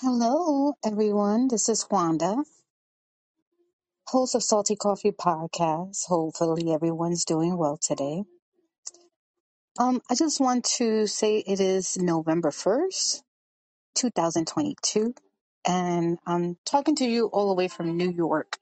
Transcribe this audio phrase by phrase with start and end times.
[0.00, 1.48] Hello, everyone.
[1.48, 2.44] This is Wanda,
[4.08, 6.06] host of Salty Coffee Podcast.
[6.08, 8.24] Hopefully, everyone's doing well today.
[9.78, 13.22] Um, I just want to say it is November 1st,
[13.96, 15.14] 2022,
[15.66, 18.58] and I'm talking to you all the way from New York,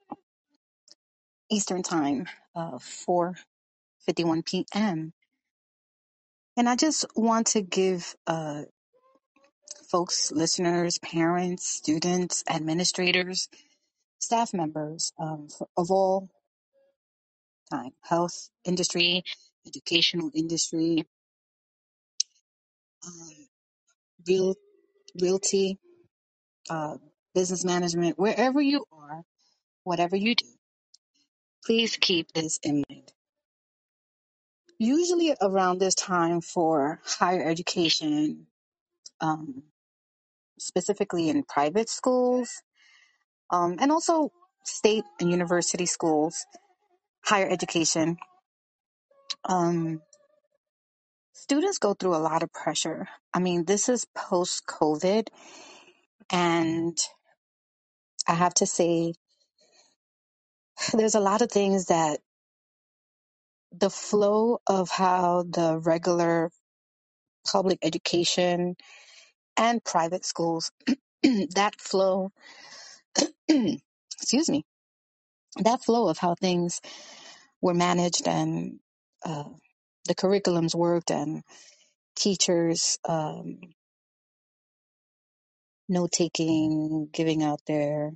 [1.51, 3.35] Eastern Time, uh, 4:51
[4.45, 5.13] p.m.
[6.57, 8.63] And I just want to give uh,
[9.95, 13.47] folks, listeners, parents, students, administrators,
[14.19, 16.29] staff members um, of all
[17.71, 17.91] time.
[18.01, 19.23] Health industry,
[19.65, 21.05] educational industry,
[23.07, 23.47] um,
[24.27, 24.55] real
[25.21, 25.79] realty,
[26.69, 26.97] uh,
[27.33, 29.21] business management, wherever you are,
[29.85, 30.45] whatever you do,
[31.65, 33.13] please keep this in mind.
[34.77, 38.47] Usually around this time for higher education,
[39.21, 39.63] um,
[40.59, 42.61] specifically in private schools,
[43.51, 44.31] um, and also
[44.65, 46.45] state and university schools,
[47.25, 48.17] higher education,
[49.45, 50.01] um,
[51.33, 53.07] students go through a lot of pressure.
[53.33, 55.27] I mean, this is post COVID,
[56.31, 56.97] and
[58.27, 59.13] I have to say
[60.93, 62.19] there's a lot of things that
[63.73, 66.51] the flow of how the regular
[67.51, 68.75] public education
[69.57, 70.71] and private schools
[71.23, 72.31] that flow
[73.49, 74.63] excuse me
[75.57, 76.81] that flow of how things
[77.61, 78.79] were managed and
[79.25, 79.45] uh,
[80.07, 81.43] the curriculums worked and
[82.15, 83.59] teachers um,
[85.89, 88.11] note taking giving out their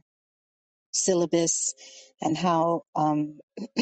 [0.92, 1.74] syllabus
[2.22, 3.40] and how um,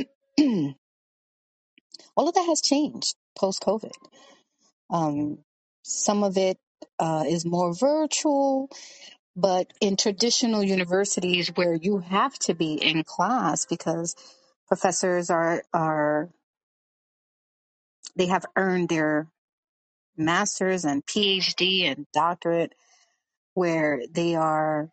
[2.16, 3.94] all of that has changed post covid
[4.89, 5.39] um,
[5.83, 6.58] some of it
[7.00, 8.70] uh, is more virtual
[9.36, 14.16] But in traditional universities where you have to be in class because
[14.69, 16.29] professors are, are,
[18.16, 19.28] they have earned their
[20.18, 22.75] master's and PhD and doctorate
[23.56, 24.90] where they are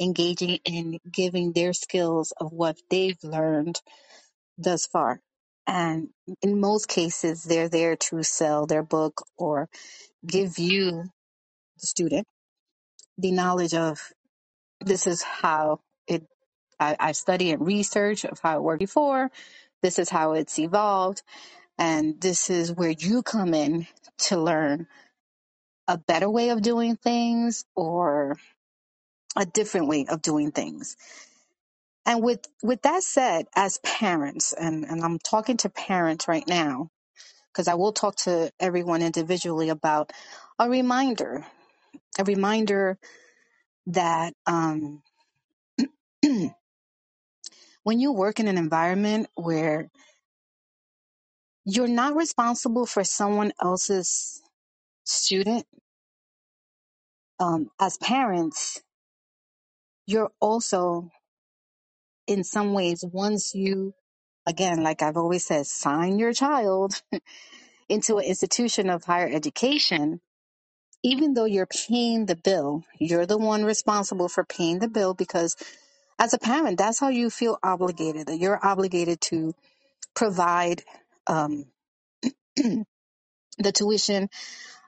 [0.00, 3.80] engaging in giving their skills of what they've learned
[4.58, 5.20] thus far.
[5.66, 6.10] And
[6.42, 9.68] in most cases, they're there to sell their book or
[10.26, 11.04] give you,
[11.80, 12.26] the student,
[13.18, 14.00] the knowledge of
[14.80, 16.24] this is how it
[16.80, 19.30] I, I study and research of how it worked before.
[19.82, 21.22] This is how it's evolved.
[21.78, 23.86] And this is where you come in
[24.28, 24.88] to learn
[25.88, 28.38] a better way of doing things or
[29.36, 30.96] a different way of doing things.
[32.06, 36.90] And with, with that said, as parents, and, and I'm talking to parents right now,
[37.52, 40.12] because I will talk to everyone individually about
[40.58, 41.46] a reminder,
[42.18, 42.98] a reminder
[43.88, 45.02] that um,
[46.22, 49.90] when you work in an environment where
[51.64, 54.42] you're not responsible for someone else's
[55.04, 55.66] student,
[57.40, 58.82] um, as parents,
[60.06, 61.10] you're also
[62.26, 63.94] in some ways, once you,
[64.46, 67.02] again, like I've always said, sign your child
[67.88, 70.20] into an institution of higher education,
[71.04, 75.56] even though you're paying the bill, you're the one responsible for paying the bill because
[76.18, 79.54] as a parent, that's how you feel obligated, that you're obligated to
[80.14, 80.82] provide
[81.28, 81.66] um,
[82.56, 84.28] the tuition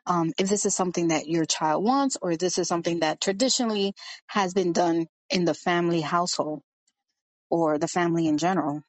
[0.07, 3.95] um, if this is something that your child wants or this is something that traditionally
[4.29, 6.63] has been done in the family household
[7.55, 8.83] or the family in general.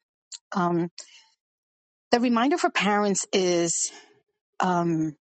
[0.56, 0.90] Um,
[2.12, 3.92] the reminder for parents is
[4.60, 5.16] um,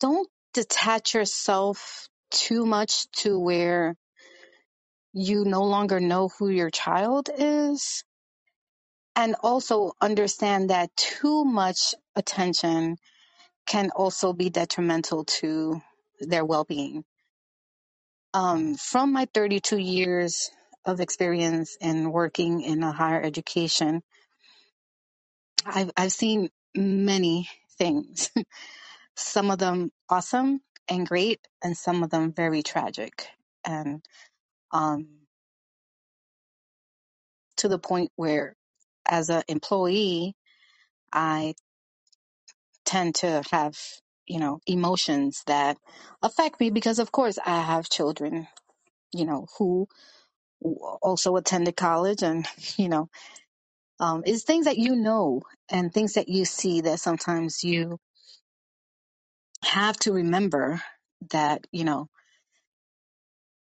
[0.00, 3.96] don't detach yourself too much to where
[5.12, 8.04] you no longer know who your child is.
[9.16, 12.96] And also understand that too much attention
[13.66, 15.80] can also be detrimental to
[16.20, 17.04] their well being
[18.34, 20.50] Um, from my 32 years
[20.86, 24.02] of experience in working in a higher education,
[25.66, 27.48] I've, I've seen many
[27.78, 28.30] things,
[29.16, 33.26] some of them awesome and great, and some of them very tragic.
[33.66, 34.04] And
[34.72, 35.08] um,
[37.58, 38.56] to the point where,
[39.08, 40.34] as an employee,
[41.12, 41.54] I
[42.86, 43.78] tend to have,
[44.26, 45.78] you know, emotions that
[46.22, 48.46] affect me because, of course, I have children,
[49.12, 49.88] you know, who
[51.02, 53.08] also attended college and, you know,
[54.00, 57.98] um, is things that you know and things that you see that sometimes you
[59.64, 60.82] have to remember
[61.30, 62.08] that, you know,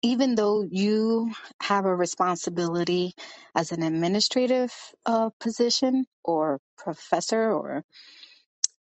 [0.01, 3.13] even though you have a responsibility
[3.55, 4.73] as an administrative
[5.05, 7.83] uh, position or professor or,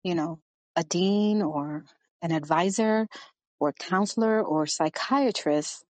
[0.03, 0.39] you know,
[0.75, 1.85] a dean or
[2.21, 3.07] an advisor
[3.59, 5.83] or counselor or psychiatrist,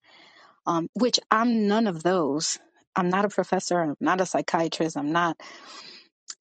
[0.65, 2.59] um, which I'm none of those.
[2.95, 3.81] I'm not a professor.
[3.81, 4.97] I'm not a psychiatrist.
[4.97, 5.37] I'm not,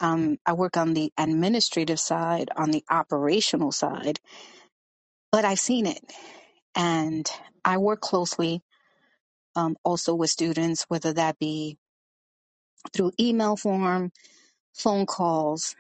[0.01, 4.21] um, I work on the administrative side, on the operational side,
[5.33, 6.01] but I've seen it.
[6.75, 7.31] And
[7.65, 8.63] I work closely
[9.57, 11.79] um, also with students, whether that be
[12.93, 14.13] through email form,
[14.75, 15.77] phone calls,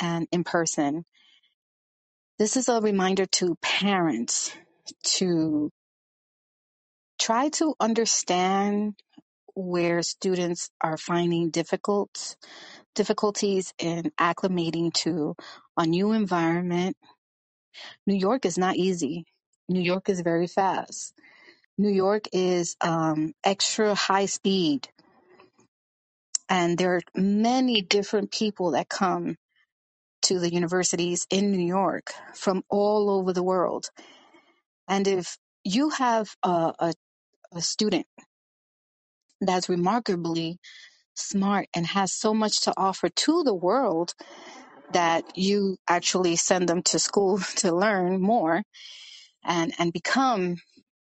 [0.00, 1.04] and in person.
[2.38, 4.52] This is a reminder to parents
[5.16, 5.70] to
[7.18, 8.94] try to understand
[9.54, 12.36] where students are finding difficult
[12.94, 15.34] difficulties in acclimating to
[15.78, 16.96] a new environment.
[18.06, 19.24] New York is not easy.
[19.68, 21.14] New York is very fast.
[21.78, 24.88] New York is um, extra high speed,
[26.50, 29.36] and there are many different people that come
[30.26, 33.86] to the universities in New York from all over the world.
[34.88, 36.94] And if you have a, a,
[37.52, 38.06] a student
[39.40, 40.58] that's remarkably
[41.14, 44.14] smart and has so much to offer to the world
[44.92, 48.62] that you actually send them to school to learn more
[49.44, 50.56] and, and become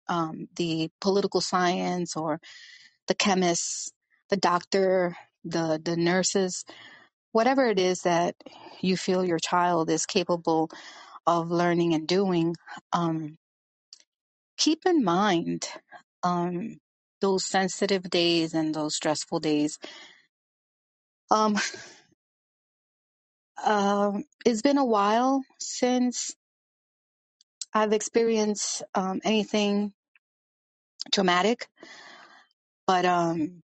[0.07, 2.39] um, the political science or
[3.07, 3.91] the chemists,
[4.29, 6.65] the doctor, the, the nurses,
[7.35, 8.33] whatever it is that
[8.79, 10.69] you feel your child is capable
[11.27, 12.55] of learning and doing,
[12.93, 13.37] um,
[14.57, 15.67] keep in mind
[16.23, 16.77] um,
[17.19, 19.79] those sensitive days and those stressful days.
[21.29, 21.57] Um,
[23.65, 26.33] um, it's been a while since
[27.73, 29.91] I've experienced um, anything
[31.13, 31.67] traumatic,
[32.87, 33.61] but um,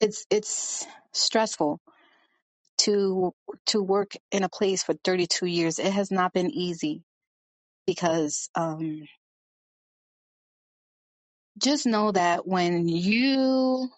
[0.00, 1.78] it's it's stressful
[2.78, 3.32] to
[3.66, 5.78] to work in a place for 32 years.
[5.78, 7.02] It has not been easy
[7.86, 9.06] because um,
[11.58, 13.88] just know that when you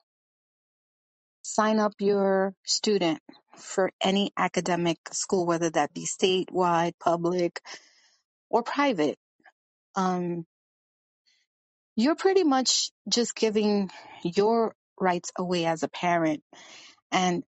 [1.43, 3.21] sign up your student
[3.57, 7.61] for any academic school, whether that be statewide, public,
[8.51, 9.17] or private,
[9.97, 10.45] um,
[11.97, 13.91] you're pretty much just giving
[14.23, 16.43] your rights away as a parent,
[17.11, 17.43] and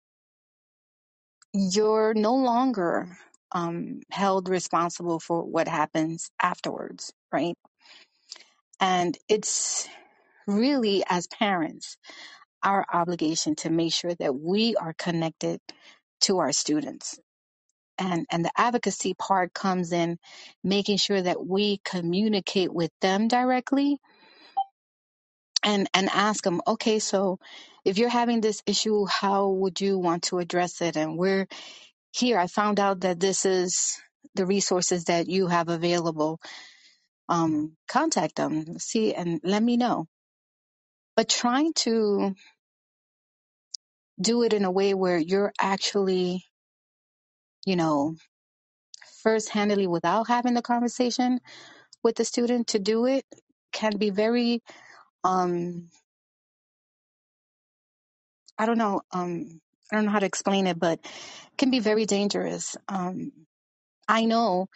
[1.55, 3.19] you're no longer
[3.53, 7.56] um, held responsible for what happens afterwards, right?
[8.81, 9.89] And it's
[10.47, 11.99] really, as parents,
[12.65, 15.61] our obligation to make sure that we are connected
[16.23, 17.11] to our students
[17.99, 20.19] and and the advocacy part comes in
[20.65, 23.99] making sure that we communicate with them directly
[25.65, 27.39] and and ask them okay so
[27.84, 30.96] if you're having this issue how would you want to address it?
[30.96, 31.48] And we're
[32.12, 32.38] here.
[32.38, 33.98] I found out that this is
[34.34, 36.40] the resources that you have available.
[37.28, 40.06] Um contact them see and let me know.
[41.16, 42.34] But trying to
[44.20, 46.44] do it in a way where you're actually
[47.66, 48.16] you know
[49.22, 51.40] first handedly without having the conversation
[52.04, 53.25] with the student to do it
[53.73, 54.62] can be very
[55.25, 55.88] um
[58.59, 59.61] i don't know um
[59.93, 62.77] i don't know how to explain it but it can be very dangerous.
[62.88, 63.33] Um
[64.09, 64.69] i know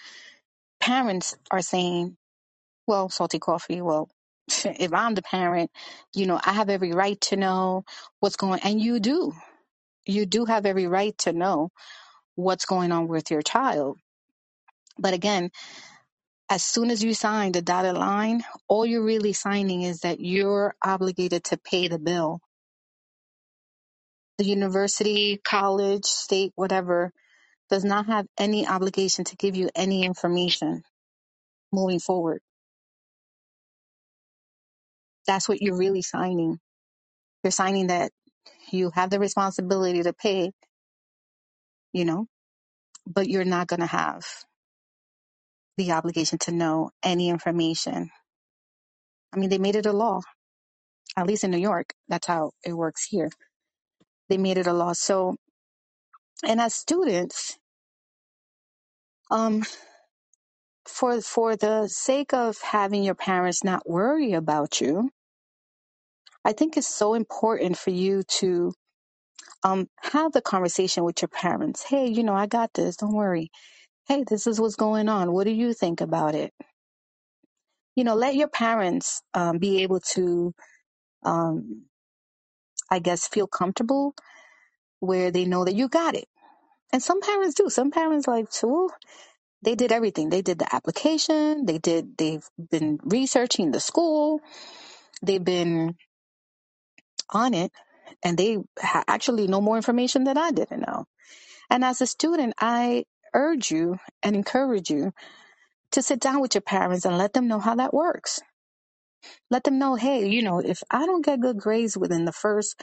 [0.81, 2.17] parents are saying
[2.87, 4.11] well salty coffee well
[4.49, 5.71] if i'm the parent
[6.15, 7.85] you know i have every right to know
[8.21, 9.33] what's going on and you do.
[10.07, 11.71] You do have every right to know
[12.37, 13.99] what's going on with your child.
[14.99, 15.51] But again
[16.49, 20.75] as soon as you sign the dotted line all you're really signing is that you're
[20.85, 22.41] obligated to pay the bill
[24.43, 27.13] the university college state whatever
[27.71, 30.83] does not have any obligation to give you any information
[31.73, 32.41] moving forward.
[35.27, 36.59] That's what you're really signing.
[37.45, 38.13] You're signing that
[38.73, 40.53] you have the responsibility to pay,
[41.93, 42.27] you know,
[43.07, 44.23] but you're not going to have
[45.79, 48.11] the obligation to know any information.
[49.35, 50.21] I mean, they made it a law,
[51.17, 51.95] at least in New York.
[52.09, 53.31] That's how it works here.
[54.29, 54.95] They made it a law.
[54.95, 55.37] So,
[56.47, 57.59] and as students,
[59.31, 59.65] um,
[60.87, 65.11] for for the sake of having your parents not worry about you,
[66.45, 68.73] I think it's so important for you to
[69.65, 71.85] um, have the conversation with your parents.
[71.85, 72.97] Hey, you know, I got this.
[72.97, 73.51] Don't worry.
[74.09, 75.33] Hey, this is what's going on.
[75.33, 76.53] What do you think about it?
[77.97, 80.53] You know, let your parents um, be able to,
[81.25, 81.85] um,
[82.93, 84.15] I guess, feel comfortable
[85.01, 86.27] where they know that you got it.
[86.93, 87.71] And some parents do.
[87.71, 88.91] Some parents like, so
[89.63, 90.31] they did everything.
[90.31, 91.67] They did the application.
[91.67, 92.19] They did.
[92.19, 94.41] They've been researching the school.
[95.23, 95.97] They've been
[97.31, 97.73] on it,
[98.25, 101.07] and they ha- actually know more information than I didn't know.
[101.71, 105.13] And as a student, I urge you and encourage you
[105.93, 108.41] to sit down with your parents and let them know how that works.
[109.51, 112.81] Let them know, hey, you know, if I don't get good grades within the first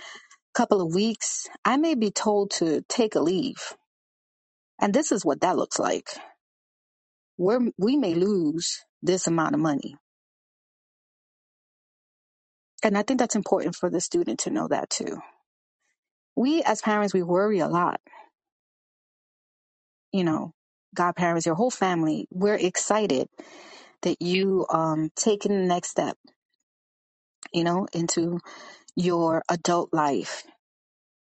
[0.55, 3.75] couple of weeks, I may be told to take a leave.
[4.81, 6.10] And this is what that looks like.
[7.38, 9.96] We're, we may lose this amount of money.
[12.84, 15.19] And I think that's important for the student to know that too.
[16.36, 18.01] We as parents, we worry a lot.
[20.13, 20.53] You know,
[20.96, 23.27] godparents, your whole family, we're excited
[24.03, 26.18] that you um taking the next step,
[27.53, 28.39] you know, into
[28.96, 30.44] your adult life.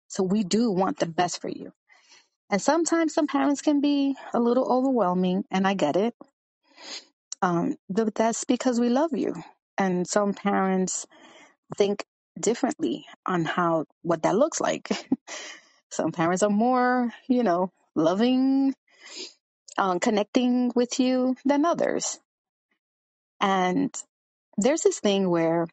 [0.08, 1.72] So we do want the best for you.
[2.50, 6.14] And sometimes some parents can be a little overwhelming, and I get it.
[7.42, 9.34] Um, but that's because we love you.
[9.78, 11.06] And some parents
[11.76, 12.04] think
[12.40, 14.88] differently on how what that looks like.
[15.90, 18.74] some parents are more, you know, loving,
[19.78, 22.18] um, connecting with you than others.
[23.40, 23.94] And
[24.56, 25.66] there's this thing where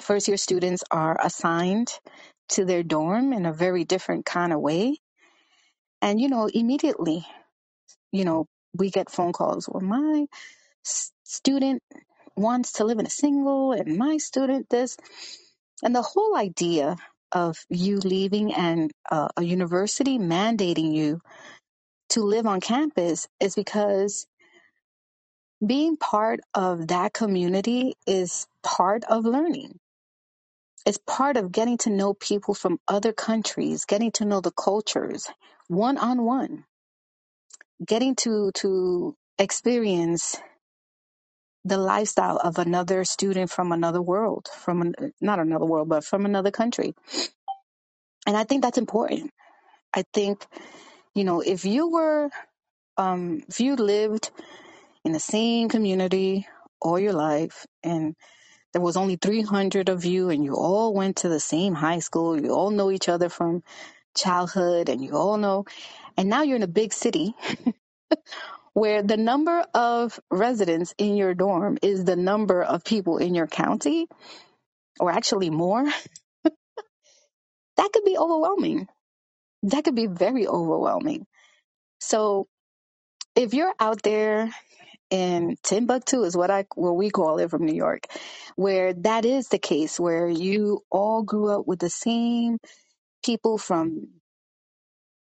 [0.00, 1.92] first year students are assigned
[2.50, 4.96] to their dorm in a very different kind of way.
[6.02, 7.26] And, you know, immediately,
[8.12, 9.66] you know, we get phone calls.
[9.66, 10.26] where my
[11.24, 11.82] student
[12.36, 14.96] wants to live in a single and my student this.
[15.82, 16.96] And the whole idea
[17.32, 21.20] of you leaving and uh, a university mandating you
[22.10, 24.26] to live on campus is because
[25.66, 29.72] being part of that community is part of learning
[30.84, 35.26] It's part of getting to know people from other countries, getting to know the cultures
[35.68, 36.64] one on one,
[37.86, 40.36] getting to to experience
[41.64, 46.26] the lifestyle of another student from another world, from an, not another world, but from
[46.26, 46.94] another country.
[48.26, 49.32] And I think that's important.
[49.94, 50.46] I think,
[51.14, 52.30] you know, if you were,
[52.98, 54.30] um, if you lived
[55.04, 56.46] in the same community
[56.80, 58.14] all your life and
[58.72, 62.40] there was only 300 of you and you all went to the same high school,
[62.40, 63.62] you all know each other from
[64.16, 65.64] childhood and you all know
[66.16, 67.34] and now you're in a big city
[68.74, 73.46] where the number of residents in your dorm is the number of people in your
[73.46, 74.06] county
[75.00, 75.86] or actually more.
[77.78, 78.88] That could be overwhelming.
[79.64, 81.26] That could be very overwhelming.
[82.00, 82.48] So
[83.36, 84.50] if you're out there
[85.10, 88.06] in Timbuktu is what I what we call it from New York,
[88.56, 92.58] where that is the case, where you all grew up with the same
[93.24, 94.08] people from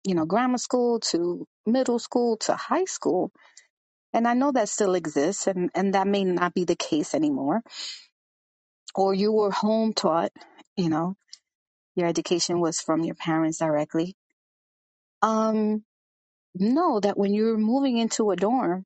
[0.04, 3.30] you know grammar school to middle school to high school,
[4.12, 7.62] And I know that still exists, and, and that may not be the case anymore.
[8.94, 10.32] Or you were home taught,
[10.76, 11.16] you know,
[11.96, 14.14] your education was from your parents directly.
[15.22, 15.84] Um,
[16.54, 18.84] know that when you're moving into a dorm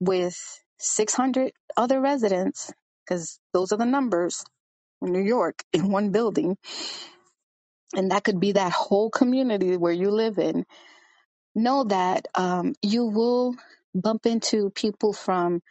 [0.00, 0.36] with
[0.78, 2.72] 600 other residents,
[3.04, 4.44] because those are the numbers
[5.02, 6.56] in New York in one building,
[7.96, 10.66] and that could be that whole community where you live in,
[11.54, 13.54] know that um, you will
[13.94, 15.62] bump into people from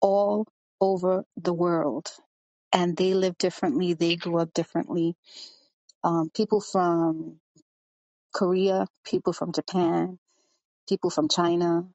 [0.00, 0.46] all
[0.80, 2.10] over the world
[2.72, 3.94] and they live differently.
[3.94, 5.16] They grew up differently.
[6.04, 7.40] Um, people from
[8.34, 10.18] Korea, people from Japan,
[10.88, 11.86] people from China,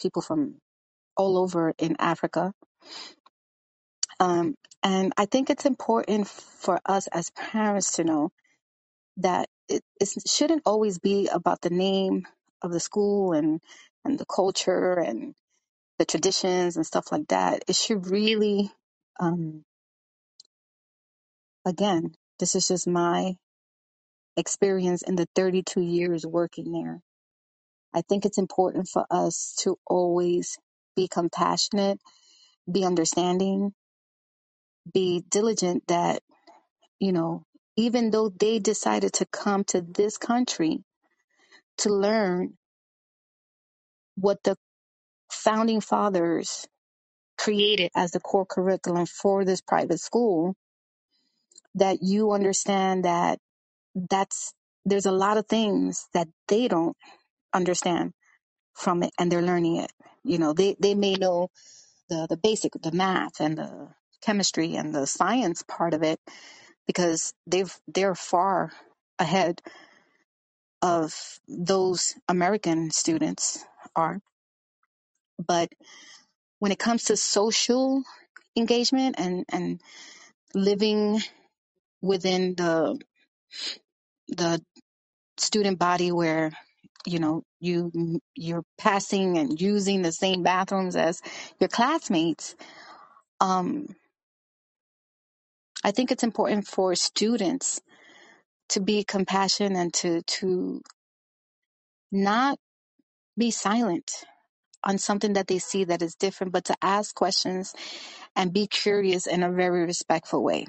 [0.00, 0.56] people from
[1.18, 2.54] all over in Africa.
[4.20, 8.30] Um, and I think it's important for us as parents to know
[9.18, 12.26] that it, it shouldn't always be about the name
[12.62, 13.60] of the school and,
[14.04, 15.34] and the culture and
[15.98, 17.64] the traditions and stuff like that.
[17.68, 18.70] It should really,
[19.20, 19.64] um,
[21.66, 23.34] again, this is just my
[24.36, 27.00] experience in the 32 years working there.
[27.94, 30.58] I think it's important for us to always
[30.98, 32.00] be compassionate,
[32.72, 33.72] be understanding,
[34.92, 36.22] be diligent that,
[37.00, 37.44] you know,
[37.76, 40.84] even though they decided to come to this country
[41.78, 42.54] to learn
[44.16, 44.56] what the
[45.32, 46.66] founding fathers
[47.38, 50.54] created as the core curriculum for this private school,
[51.76, 53.38] that you understand that
[54.10, 54.54] that's,
[54.86, 56.96] there's a lot of things that they don't
[57.54, 58.12] understand
[58.78, 59.92] from it and they're learning it.
[60.24, 61.50] You know, they, they may know
[62.08, 63.88] the the basic the math and the
[64.22, 66.20] chemistry and the science part of it
[66.86, 68.72] because they've they're far
[69.18, 69.60] ahead
[70.82, 71.14] of
[71.48, 73.64] those American students
[73.96, 74.20] are.
[75.46, 75.70] But
[76.60, 78.02] when it comes to social
[78.56, 79.80] engagement and and
[80.54, 81.20] living
[82.02, 83.00] within the
[84.28, 84.62] the
[85.38, 86.52] student body where
[87.06, 91.20] you know you you're passing and using the same bathrooms as
[91.60, 92.54] your classmates
[93.40, 93.86] um
[95.84, 97.80] i think it's important for students
[98.70, 100.82] to be compassionate and to to
[102.12, 102.58] not
[103.38, 104.12] be silent
[104.84, 107.74] on something that they see that is different but to ask questions
[108.36, 110.66] and be curious in a very respectful way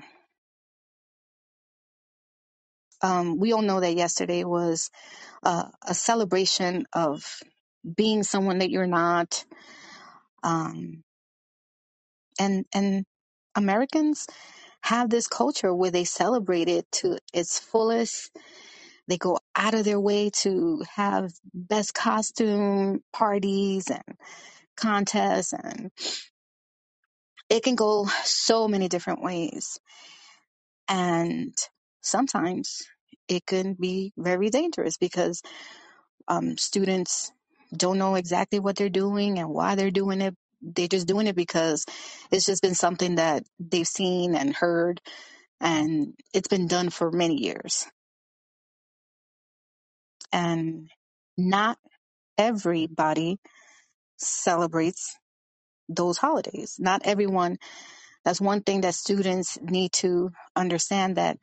[3.04, 4.92] um we all know that yesterday was
[5.44, 7.40] uh, a celebration of
[7.96, 9.46] being someone that you're not
[10.44, 11.04] um
[12.40, 13.06] and and
[13.56, 14.28] Americans
[14.84, 18.32] have this culture where they celebrate it to its fullest.
[19.08, 24.04] They go out of their way to have best costume parties and
[24.78, 25.92] contests, and
[27.50, 29.80] it can go so many different ways.
[30.90, 31.56] And
[32.10, 32.84] sometimes
[33.30, 35.44] it can be very dangerous because
[36.28, 37.32] um, students
[37.76, 40.36] don't know exactly what they're doing and why they're doing it.
[40.62, 41.86] They're just doing it because
[42.32, 45.02] it's just been something that they've seen and heard,
[45.62, 47.86] and it's been done for many years
[50.32, 50.90] and
[51.38, 51.78] not
[52.38, 53.40] everybody
[54.18, 55.16] celebrates
[55.90, 56.78] those holidays.
[56.80, 57.58] Not everyone.
[58.26, 61.38] That's one thing that students need to understand that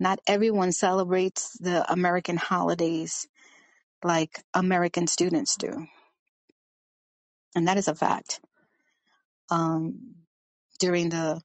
[0.00, 3.26] not everyone celebrates the American holidays
[4.04, 5.86] like American students do.
[7.56, 8.40] And that is a fact.
[9.50, 10.16] Um,
[10.80, 11.40] during the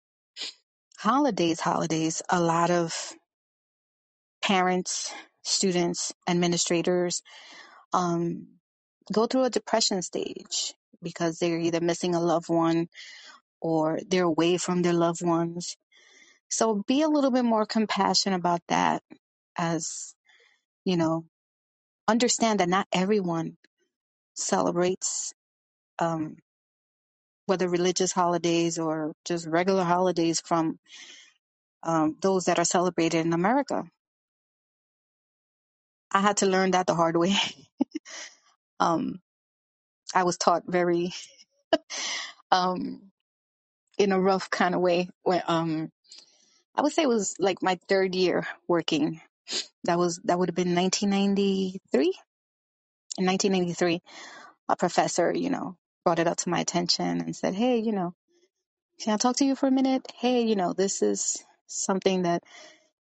[0.97, 2.93] holidays, holidays, a lot of
[4.43, 7.21] parents, students, administrators,
[7.93, 8.47] um,
[9.12, 12.88] go through a depression stage because they're either missing a loved one
[13.62, 15.77] or they're away from their loved ones.
[16.49, 19.03] So be a little bit more compassionate about that
[19.57, 20.15] as,
[20.85, 21.25] you know,
[22.07, 23.57] understand that not everyone
[24.35, 25.33] celebrates,
[25.99, 26.38] um,
[27.47, 30.79] whether religious holidays or just regular holidays from
[31.83, 33.83] um, those that are celebrated in America.
[36.12, 37.35] I had to learn that the hard way.
[38.79, 39.19] um,
[40.15, 41.13] I was taught very,
[42.51, 43.12] um,
[43.97, 45.89] in a rough kind of way when, um,
[46.79, 49.21] I would say it was like my third year working.
[49.83, 52.13] That was, that would have been 1993
[53.17, 54.01] in 1993,
[54.69, 58.13] a professor, you know, brought it up to my attention and said, Hey, you know,
[59.01, 60.07] can I talk to you for a minute?
[60.17, 62.43] Hey, you know, this is something that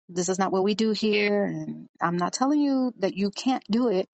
[0.10, 1.46] this is not what we do here.
[1.46, 4.10] And I'm not telling you that you can't do it,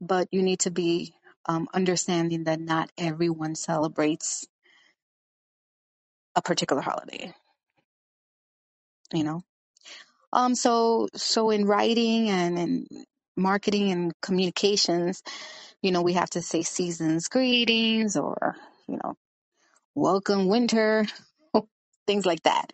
[0.00, 1.14] but you need to be
[1.46, 4.46] um, understanding that not everyone celebrates
[6.36, 7.34] a particular holiday,
[9.12, 9.42] you know?
[10.32, 12.88] Um, so, so in writing and in
[13.36, 15.22] marketing and communications,
[15.82, 18.56] you know, we have to say season's greetings or,
[18.88, 19.14] you know,
[19.94, 21.06] welcome winter,
[22.08, 22.72] things like that.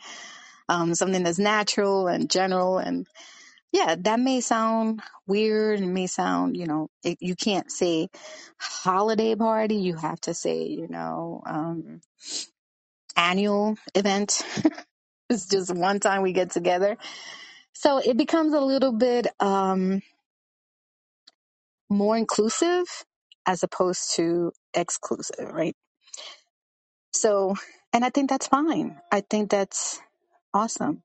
[0.68, 2.78] Um, something that's natural and general.
[2.78, 3.06] And
[3.72, 8.08] yeah, that may sound weird and may sound, you know, it, you can't say
[8.58, 9.76] holiday party.
[9.76, 12.00] You have to say, you know, um,
[13.16, 14.42] annual event.
[15.32, 16.98] it's just one time we get together.
[17.74, 20.02] So it becomes a little bit, um,
[21.90, 22.86] more inclusive
[23.46, 25.76] as opposed to exclusive, right?
[27.14, 27.56] So,
[27.92, 29.00] and I think that's fine.
[29.12, 30.00] I think that's
[30.54, 30.98] awesome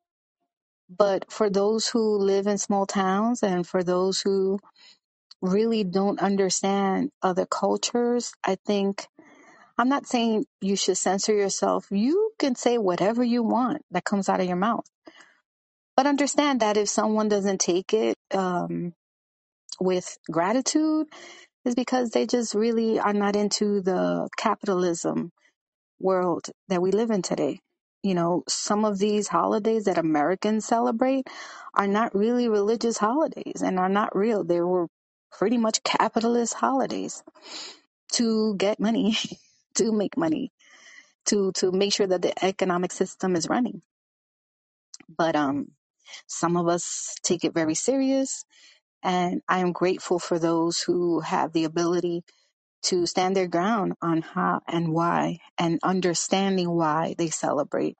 [0.90, 4.60] But for those who live in small towns and for those who
[5.42, 9.08] really don't understand other cultures, I think
[9.78, 11.88] I'm not saying you should censor yourself.
[11.92, 14.86] You can say whatever you want that comes out of your mouth.
[15.98, 18.94] But understand that if someone doesn't take it um,
[19.80, 21.08] with gratitude,
[21.66, 25.32] is because they just really are not into the capitalism
[26.00, 27.60] world that we live in today.
[28.04, 31.28] You know, some of these holidays that Americans celebrate
[31.76, 34.44] are not really religious holidays and are not real.
[34.44, 34.88] They were
[35.38, 37.24] pretty much capitalist holidays
[38.14, 39.18] to get money,
[39.78, 40.52] to make money,
[41.28, 43.82] to to make sure that the economic system is running.
[45.10, 45.70] But um
[46.28, 48.46] some of us take it very serious
[49.04, 52.24] and I am grateful for those who have the ability
[52.84, 57.98] to stand their ground on how and why and understanding why they celebrate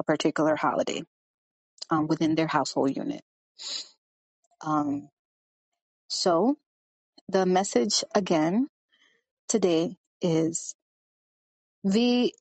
[0.00, 1.02] a particular holiday
[1.90, 3.22] um, within their household unit.
[4.64, 5.08] Um,
[6.08, 6.56] so
[7.28, 8.68] the message again
[9.48, 10.74] today is
[11.84, 12.34] the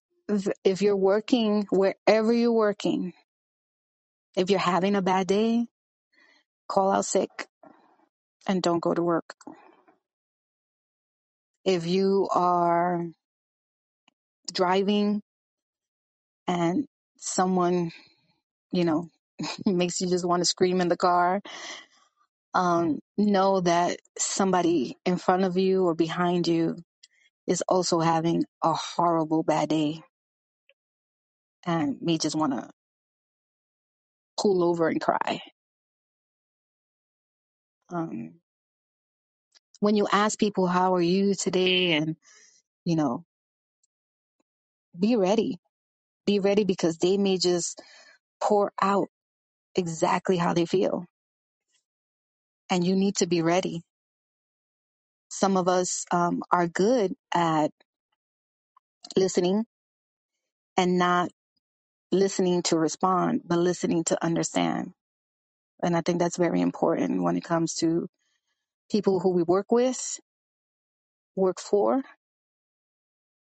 [0.64, 3.14] if you're working wherever you're working,
[4.36, 5.68] if you're having a bad day,
[6.68, 7.30] call out sick
[8.48, 9.36] and don't go to work.
[11.66, 13.06] If you are
[14.54, 15.22] driving
[16.48, 16.86] and
[17.18, 17.92] someone,
[18.72, 19.10] you know,
[19.66, 21.42] makes you just want to scream in the car,
[22.54, 26.78] um, know that somebody in front of you or behind you
[27.48, 30.02] is also having a horrible bad day
[31.66, 32.70] and may just want to
[34.40, 35.42] pull over and cry.
[37.92, 38.36] Um,
[39.82, 41.94] when you ask people, how are you today?
[41.94, 42.18] And,
[42.86, 43.26] you know,
[45.00, 45.60] be ready.
[46.28, 47.82] Be ready because they may just
[48.42, 49.10] pour out
[49.76, 51.06] exactly how they feel.
[52.72, 53.82] And you need to be ready.
[55.34, 57.72] Some of us um, are good at
[59.18, 59.66] listening
[60.78, 61.30] and not
[62.12, 64.94] listening to respond, but listening to understand.
[65.84, 68.08] And I think that's very important when it comes to
[68.92, 70.20] people who we work with,
[71.36, 72.04] work for,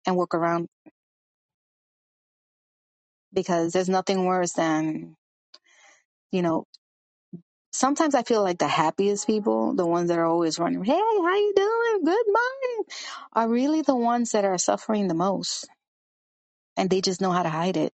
[0.07, 0.67] and work around
[3.33, 5.15] because there's nothing worse than,
[6.31, 6.65] you know,
[7.73, 11.35] sometimes I feel like the happiest people, the ones that are always running, hey, how
[11.35, 12.05] you doing?
[12.05, 12.85] Good morning,
[13.33, 15.67] are really the ones that are suffering the most.
[16.77, 17.93] And they just know how to hide it.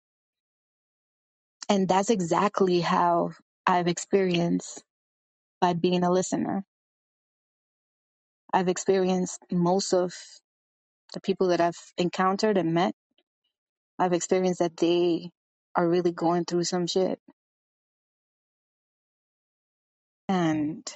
[1.68, 3.32] And that's exactly how
[3.66, 4.82] I've experienced
[5.60, 6.64] by being a listener.
[8.52, 10.14] I've experienced most of
[11.14, 12.94] the people that I've encountered and met.
[13.98, 15.30] I've experienced that they
[15.76, 17.20] are really going through some shit.
[20.32, 20.92] And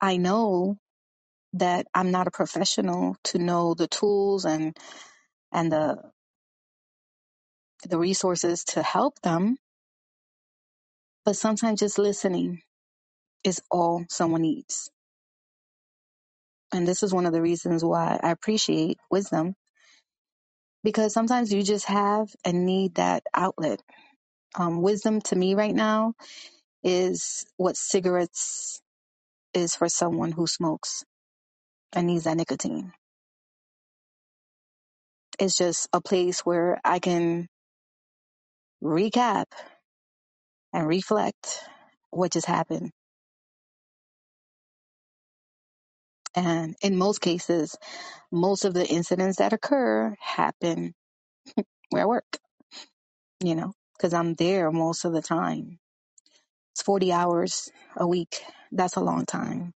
[0.00, 0.76] I know
[1.54, 4.76] that I'm not a professional to know the tools and
[5.52, 5.98] and the
[7.88, 9.58] the resources to help them,
[11.24, 12.62] but sometimes just listening
[13.44, 14.90] is all someone needs.
[16.72, 19.54] And this is one of the reasons why I appreciate wisdom
[20.84, 23.82] because sometimes you just have and need that outlet.
[24.58, 26.14] Um, wisdom to me right now
[26.84, 28.82] is what cigarettes
[29.54, 31.04] is for someone who smokes
[31.94, 32.92] and needs that nicotine.
[35.40, 37.48] It's just a place where I can
[38.82, 39.46] recap
[40.72, 41.60] and reflect
[42.10, 42.92] what just happened.
[46.36, 47.76] And in most cases,
[48.32, 50.94] most of the incidents that occur happen
[51.90, 52.38] where I work,
[53.44, 55.80] you know, because I'm there most of the time.
[56.74, 58.42] It's 40 hours a week.
[58.72, 59.72] That's a long time.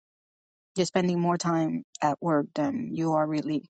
[0.76, 3.66] You're spending more time at work than you are really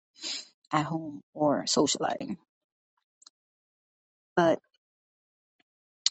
[0.73, 2.37] at home or socializing.
[4.35, 4.59] But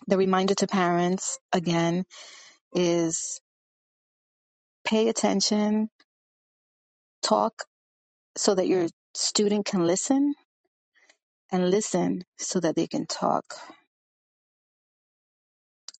[0.09, 2.05] the reminder to parents again
[2.74, 3.40] is
[4.87, 5.88] pay attention,
[7.22, 7.64] talk
[8.37, 10.35] so that your student can listen
[11.53, 13.44] and listen so that they can talk.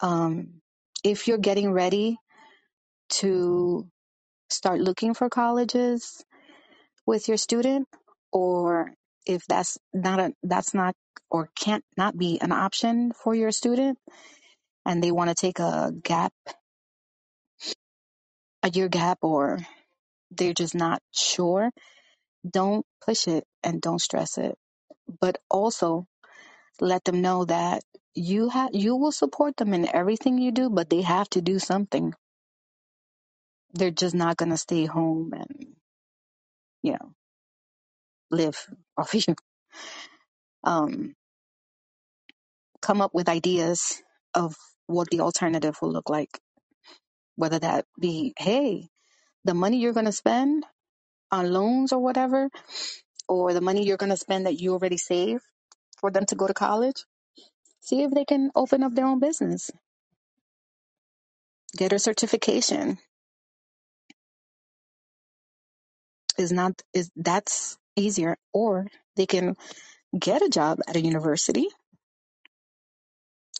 [0.01, 0.61] Um,
[1.05, 2.17] if you're getting ready
[3.11, 3.87] to
[4.51, 6.25] start looking for colleges
[7.07, 7.89] with your student,
[8.33, 8.93] or
[9.27, 10.95] if that's not a that's not
[11.31, 13.99] or can't not be an option for your student,
[14.87, 16.33] and they want to take a gap,
[18.63, 19.59] a year gap, or
[20.31, 21.71] they're just not sure,
[22.49, 24.57] don't push it and don't stress it.
[25.21, 26.07] But also
[26.81, 27.83] let them know that
[28.15, 31.59] you have you will support them in everything you do, but they have to do
[31.59, 32.15] something.
[33.75, 35.77] They're just not to stay home and
[36.83, 37.15] you know
[38.31, 38.59] live
[38.99, 39.35] off you.
[40.65, 41.15] Um,
[42.83, 44.03] come up with ideas
[44.35, 44.55] of
[44.87, 46.39] what the alternative will look like.
[47.37, 48.89] Whether that be, hey,
[49.45, 50.67] the money you're to spend
[51.33, 52.51] on loans or whatever,
[53.29, 55.43] or the money you're to spend that you already saved
[56.01, 57.05] for them to go to college,
[57.81, 59.71] see if they can open up their own business,
[61.77, 62.99] get a certification.
[66.39, 69.57] Is not is that's easier, or they can
[70.19, 71.69] get a job at a university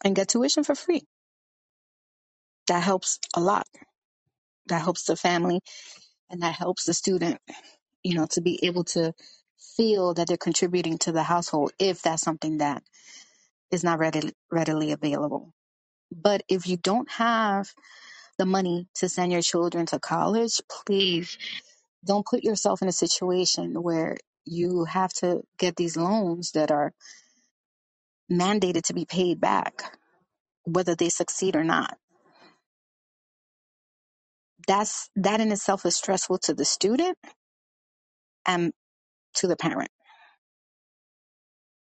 [0.05, 1.03] and get tuition for free.
[2.69, 3.67] That helps a lot.
[4.69, 5.59] That helps the family
[6.31, 7.39] And that helps the student,
[8.03, 9.13] you know, to be able to
[9.77, 12.83] feel that they're contributing to the household if that's something that
[13.73, 15.53] is not readily, readily available.
[16.13, 17.71] But if you don't have
[18.39, 21.39] the money to send your children to college, please
[22.07, 24.17] don't put yourself in a situation where
[24.47, 26.93] you have to get these loans that are
[28.33, 29.99] mandated to be paid back,
[30.65, 31.97] whether they succeed or not.
[34.69, 37.19] That's that in itself is stressful to the student
[38.47, 38.73] and
[39.37, 39.91] to the parent.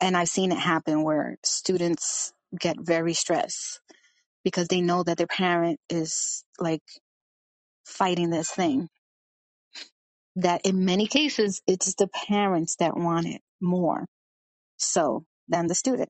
[0.00, 3.80] And I've seen it happen where students get very stressed
[4.44, 6.82] because they know that their parent is like
[7.84, 8.88] fighting this thing.
[10.36, 14.06] That in many cases, it's the parents that want it more
[14.78, 16.08] so than the student.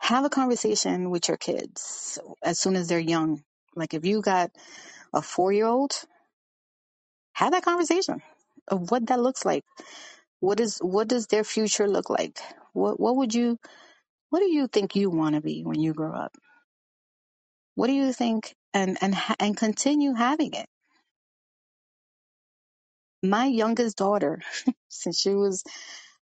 [0.00, 3.42] Have a conversation with your kids as soon as they're young.
[3.76, 4.50] Like if you got
[5.14, 5.92] a four year old,
[7.34, 8.22] have that conversation
[8.68, 9.64] of what that looks like.
[10.40, 12.40] What is what does their future look like?
[12.74, 13.58] What what would you
[14.30, 16.36] what do you think you want to be when you grow up?
[17.76, 20.66] What do you think and and and continue having it.
[23.22, 24.40] My youngest daughter,
[24.88, 25.64] since she was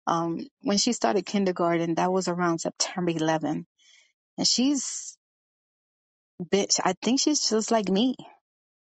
[0.06, 3.66] um when she started kindergarten, that was around September 11,
[4.38, 5.16] and she's
[6.42, 6.80] bitch.
[6.84, 8.16] I think she's just like me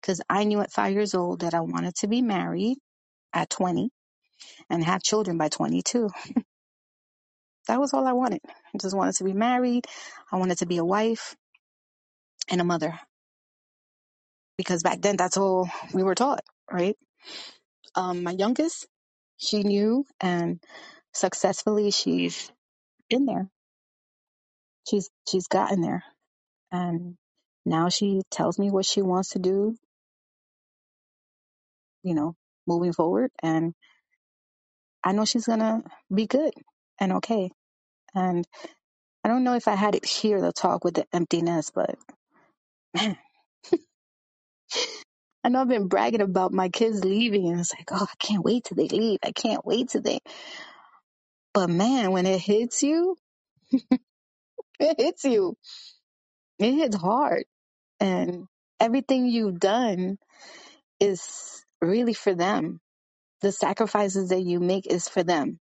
[0.01, 2.77] because I knew at five years old that I wanted to be married
[3.33, 3.89] at 20
[4.69, 6.09] and have children by 22.
[7.67, 8.41] That was all I wanted.
[8.47, 9.85] I just wanted to be married.
[10.31, 11.35] I wanted to be a wife
[12.49, 12.99] and a mother
[14.57, 16.95] because back then that's all we were taught, right?
[17.95, 18.87] Um, my youngest,
[19.37, 20.61] she knew and
[21.13, 22.51] successfully she's
[23.09, 23.49] in there.
[24.89, 26.03] She's she's gotten there,
[26.71, 27.15] and
[27.65, 29.75] now she tells me what she wants to do.
[32.03, 32.35] You know,
[32.67, 33.73] moving forward, and
[35.03, 36.53] I know she's gonna be good
[36.99, 37.51] and okay.
[38.15, 38.45] And
[39.23, 41.95] I don't know if I had it here to talk with the emptiness, but
[42.95, 43.17] man,
[45.45, 48.43] I know I've been bragging about my kids leaving, and it's like, oh, I can't
[48.45, 49.19] wait till they leave.
[49.23, 50.19] I can't wait till they.
[51.53, 53.17] But man, when it hits you,
[54.79, 55.55] it hits you.
[56.59, 57.45] It hits hard,
[57.99, 58.45] and
[58.79, 60.17] everything you've done
[60.99, 62.79] is really for them.
[63.41, 65.59] The sacrifices that you make is for them,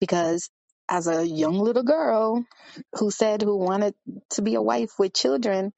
[0.00, 0.50] because
[0.90, 2.44] as a young little girl
[2.98, 3.94] who said who wanted
[4.30, 5.72] to be a wife with children,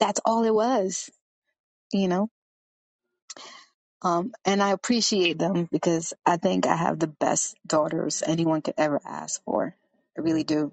[0.00, 1.10] that's all it was,
[1.92, 2.26] you know
[4.02, 8.76] Um, and I appreciate them because I think I have the best daughters anyone could
[8.78, 9.76] ever ask for.
[10.18, 10.72] I really do.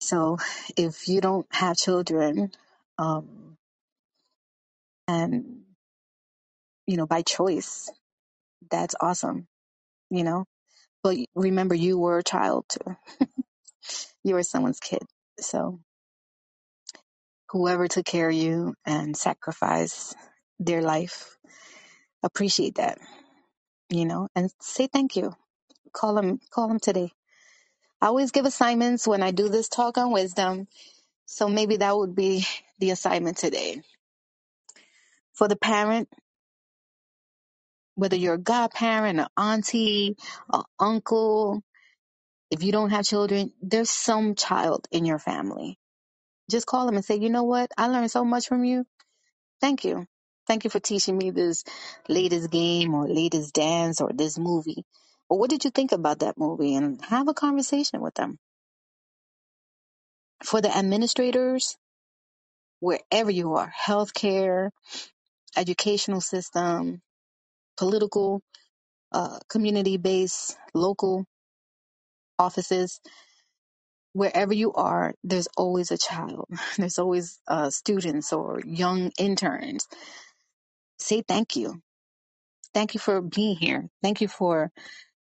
[0.00, 0.38] So
[0.76, 2.52] if you don't have children,
[2.98, 3.56] um,
[5.08, 5.62] and
[6.86, 7.90] you know, by choice,
[8.70, 9.46] that's awesome,
[10.10, 10.46] you know,
[11.02, 12.96] but remember you were a child too.
[14.24, 15.02] You were someone's kid.
[15.40, 15.80] So
[17.50, 20.16] whoever took care of you and sacrificed
[20.60, 21.36] their life,
[22.22, 22.98] appreciate that,
[23.90, 25.34] you know, and say thank you.
[25.94, 27.10] Call them, call them today
[28.00, 30.68] I always give assignments when I do this talk on wisdom.
[31.26, 32.46] So maybe that would be
[32.80, 33.82] the assignment today.
[35.34, 36.08] For the parent,
[37.96, 40.16] whether you're a godparent, an auntie,
[40.52, 41.62] an uncle,
[42.50, 45.78] if you don't have children, there's some child in your family.
[46.50, 47.70] Just call them and say, you know what?
[47.78, 48.86] I learned so much from you.
[49.60, 50.06] Thank you.
[50.46, 51.64] Thank you for teaching me this
[52.08, 54.84] latest game or latest dance or this movie.
[55.28, 56.76] Or what did you think about that movie?
[56.76, 58.38] And have a conversation with them.
[60.44, 61.76] For the administrators,
[62.80, 64.70] wherever you are, healthcare,
[65.56, 67.00] educational system,
[67.78, 68.42] political,
[69.12, 71.24] uh, community based, local
[72.38, 73.00] offices,
[74.14, 76.46] wherever you are, there's always a child.
[76.78, 79.88] There's always uh, students or young interns.
[80.98, 81.80] Say thank you.
[82.74, 83.88] Thank you for being here.
[84.02, 84.70] Thank you for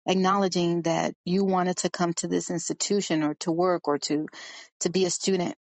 [0.06, 4.26] acknowledging that you wanted to come to this institution or to work or to
[4.80, 5.56] to be a student.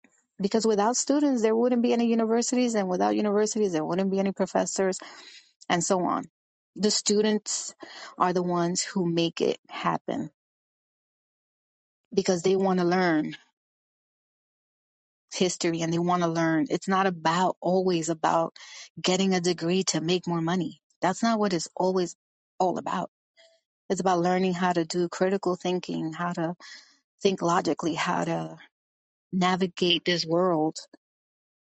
[0.41, 4.33] Because without students, there wouldn't be any universities, and without universities, there wouldn't be any
[4.33, 4.99] professors
[5.69, 6.27] and so on.
[6.77, 7.75] The students
[8.19, 10.31] are the ones who make it happen
[12.15, 13.37] because they want to learn
[15.35, 16.67] history and they want to learn.
[16.71, 18.57] It's not about always about
[19.03, 20.81] getting a degree to make more money.
[21.03, 22.17] That's not what it's always
[22.61, 23.11] all about.
[23.91, 26.55] It's about learning how to do critical thinking, how to
[27.23, 28.59] think logically, how to
[29.33, 30.77] navigate this world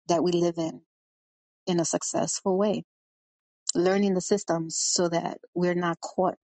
[0.09, 0.81] that we live in.
[1.67, 2.83] in a successful way,
[3.75, 6.35] learning the systems so that we're not caught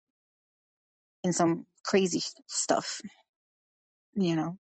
[1.24, 3.00] in some crazy stuff.
[4.14, 4.59] You know,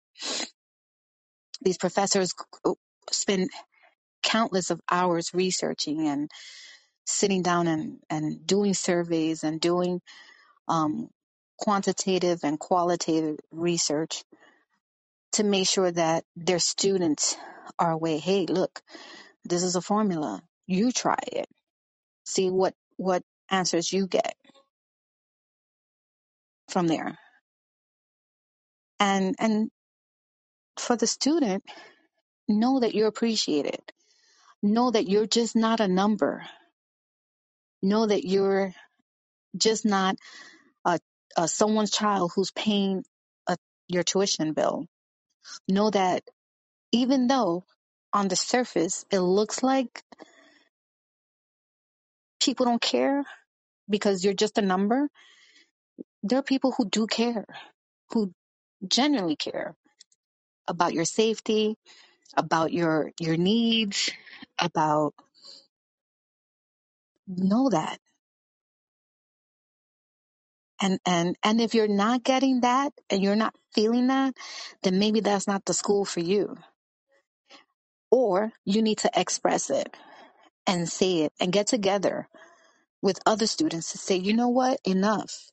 [1.62, 2.35] these professors
[3.12, 3.51] spend
[4.25, 6.31] countless of hours researching and
[7.07, 10.01] sitting down and, and doing surveys and doing
[10.69, 11.09] um,
[11.59, 14.25] quantitative and qualitative research
[15.33, 17.37] to make sure that their students
[17.79, 18.19] are aware.
[18.19, 18.83] Hey, look,
[19.45, 20.43] this is a formula.
[20.67, 21.47] You try it.
[22.27, 24.35] See what what answers you get
[26.71, 27.19] from there.
[29.01, 29.71] And and
[30.79, 31.65] for the student,
[32.49, 33.81] know that you're appreciated.
[34.62, 36.45] Know that you're just not a number.
[37.83, 38.75] Know that you're
[39.57, 40.17] just not
[40.87, 41.01] a,
[41.39, 43.05] a someone's child who's paying
[43.49, 43.57] a,
[43.89, 44.87] your tuition bill.
[45.69, 46.25] Know that
[46.93, 47.65] even though
[48.13, 50.03] on the surface it looks like
[52.41, 53.25] people don't care
[53.91, 55.09] because you're just a number,
[56.23, 57.47] there are people who do care,
[58.13, 58.33] who
[58.87, 59.75] genuinely care
[60.69, 61.77] about your safety,
[62.37, 64.11] about your your needs,
[64.59, 65.15] about
[67.29, 67.99] know that.
[70.81, 74.35] And and and if you're not getting that and you're not feeling that,
[74.83, 76.57] then maybe that's not the school for you.
[78.11, 79.95] Or you need to express it
[80.67, 82.29] and say it and get together
[83.03, 85.51] with other students to say, you know what, enough.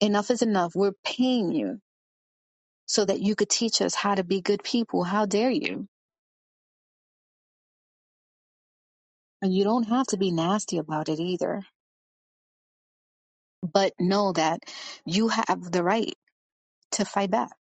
[0.00, 0.72] Enough is enough.
[0.74, 1.80] We're paying you
[2.86, 5.04] so that you could teach us how to be good people.
[5.04, 5.88] How dare you?
[9.42, 11.62] And you don't have to be nasty about it either.
[13.62, 14.60] But know that
[15.06, 16.14] you have the right
[16.92, 17.56] to fight back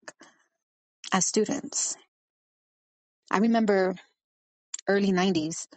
[1.14, 1.98] as students.
[3.32, 3.96] I remember
[4.88, 5.68] early 90s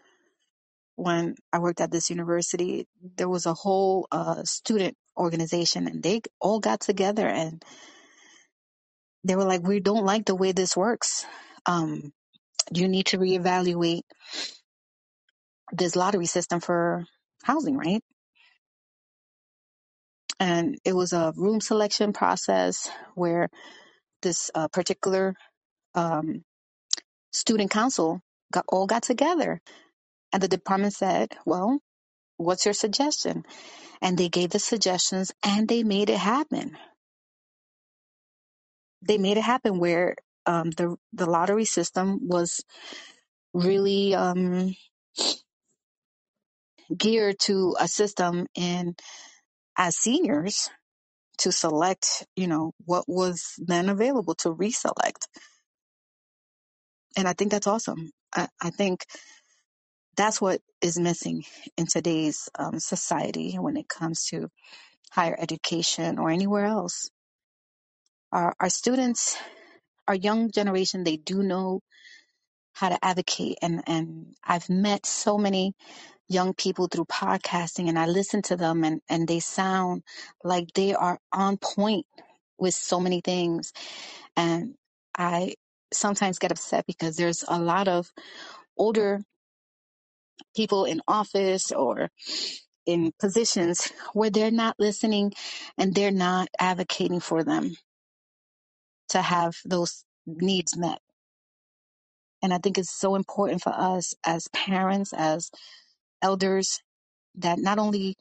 [0.96, 6.20] when I worked at this university, there was a whole uh, student organization and they
[6.40, 7.62] all got together and
[9.24, 11.26] they were like, we don't like the way this works.
[11.66, 12.12] Um,
[12.74, 14.02] you need to reevaluate
[15.72, 17.04] this lottery system for
[17.44, 18.02] housing, right?
[20.42, 23.50] And it was a room selection process where
[24.22, 25.34] this uh, particular
[25.94, 26.42] um,
[27.32, 28.20] student council
[28.52, 29.60] got all got together
[30.32, 31.80] and the department said, well,
[32.38, 33.44] what's your suggestion?
[34.02, 36.76] And they gave the suggestions and they made it happen.
[39.02, 42.64] They made it happen where um, the, the lottery system was
[43.54, 44.74] really um,
[46.96, 48.96] geared to a system in
[49.76, 50.70] as seniors
[51.38, 55.26] to select, you know, what was then available to reselect.
[57.16, 58.10] And I think that's awesome.
[58.34, 59.04] I, I think
[60.16, 61.44] that's what is missing
[61.76, 64.48] in today's um, society when it comes to
[65.10, 67.10] higher education or anywhere else.
[68.32, 69.36] Our, our students,
[70.08, 71.80] our young generation, they do know
[72.74, 73.58] how to advocate.
[73.62, 75.74] And, and I've met so many
[76.32, 80.04] young people through podcasting and I listen to them and, and they sound
[80.44, 82.06] like they are on point
[82.58, 83.72] with so many things.
[84.36, 84.74] And
[85.18, 85.54] I
[85.92, 88.12] sometimes get upset because there's a lot of
[88.78, 89.22] older
[90.56, 92.10] people in office or
[92.86, 95.32] in positions where they're not listening
[95.78, 97.76] and they're not advocating for them
[99.10, 101.00] to have those needs met.
[102.42, 105.50] And I think it's so important for us as parents, as
[106.22, 106.80] elders,
[107.36, 108.16] that not only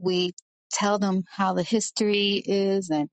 [0.00, 0.32] we
[0.72, 3.10] tell them how the history is and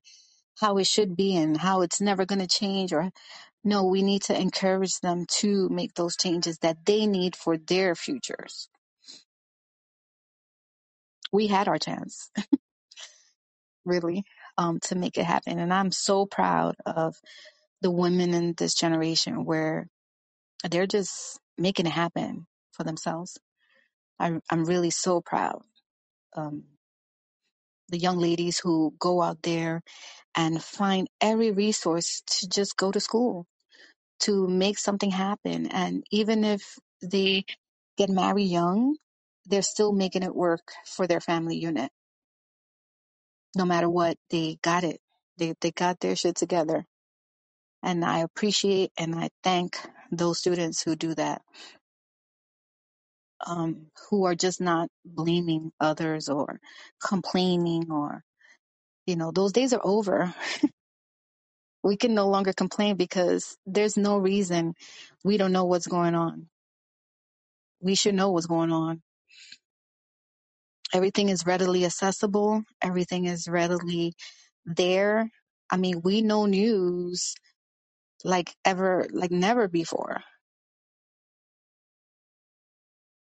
[0.60, 3.10] how it should be and how it's never going to change or
[3.64, 7.94] no, we need to encourage them to make those changes that they need for their
[7.94, 8.68] futures.
[11.32, 12.30] We had our chance,
[13.86, 14.24] really,
[14.58, 15.58] um, to make it happen.
[15.60, 17.16] And I'm so proud of
[17.82, 19.88] the women in this generation where
[20.70, 23.38] they're just making it happen for themselves.
[24.20, 25.62] I, I'm really so proud.
[26.36, 26.64] Um,
[27.90, 29.82] the young ladies who go out there
[30.36, 33.46] and find every resource to just go to school,
[34.20, 35.66] to make something happen.
[35.68, 37.44] And even if they
[37.98, 38.96] get married young,
[39.46, 41.90] they're still making it work for their family unit.
[43.56, 45.00] No matter what, they got it.
[45.38, 46.86] They, they got their shit together.
[47.82, 49.78] And I appreciate and I thank
[50.12, 51.42] those students who do that.
[53.46, 56.60] Um, who are just not blaming others or
[57.04, 58.22] complaining or,
[59.06, 60.34] you know, those days are over.
[61.84, 64.74] We can no longer complain because there's no reason
[65.24, 66.44] we don't know what's going on.
[67.80, 69.02] we should know what's going on.
[70.94, 72.62] Everything is readily accessible.
[72.82, 74.14] Everything is readily
[74.66, 75.30] there.
[75.70, 77.34] I mean, we know news
[78.24, 80.22] like ever, like never before.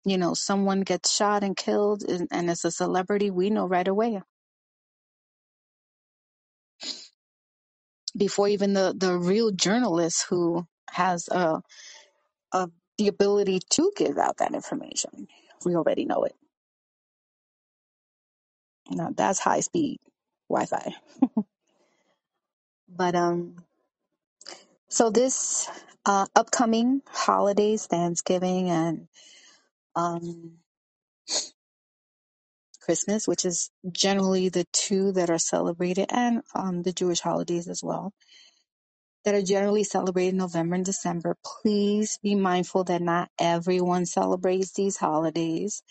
[0.05, 3.31] You know, someone gets shot and killed and, and it's a celebrity.
[3.31, 4.21] We know right away
[8.17, 11.61] before even the, the real journalist who has uh,
[12.53, 15.27] uh, the ability to give out that information.
[15.65, 16.35] We already know it.
[18.91, 19.99] Now that's high speed
[20.49, 20.93] Wi-Fi.
[22.89, 23.57] But um,
[24.89, 25.69] so this
[26.05, 29.07] uh, upcoming holidays, Thanksgiving and
[29.95, 30.53] um,
[32.81, 37.81] Christmas, which is generally the two that are celebrated, and um, the Jewish holidays as
[37.83, 38.13] well,
[39.25, 41.37] that are generally celebrated in November and December.
[41.63, 45.83] Please be mindful that not everyone celebrates these holidays.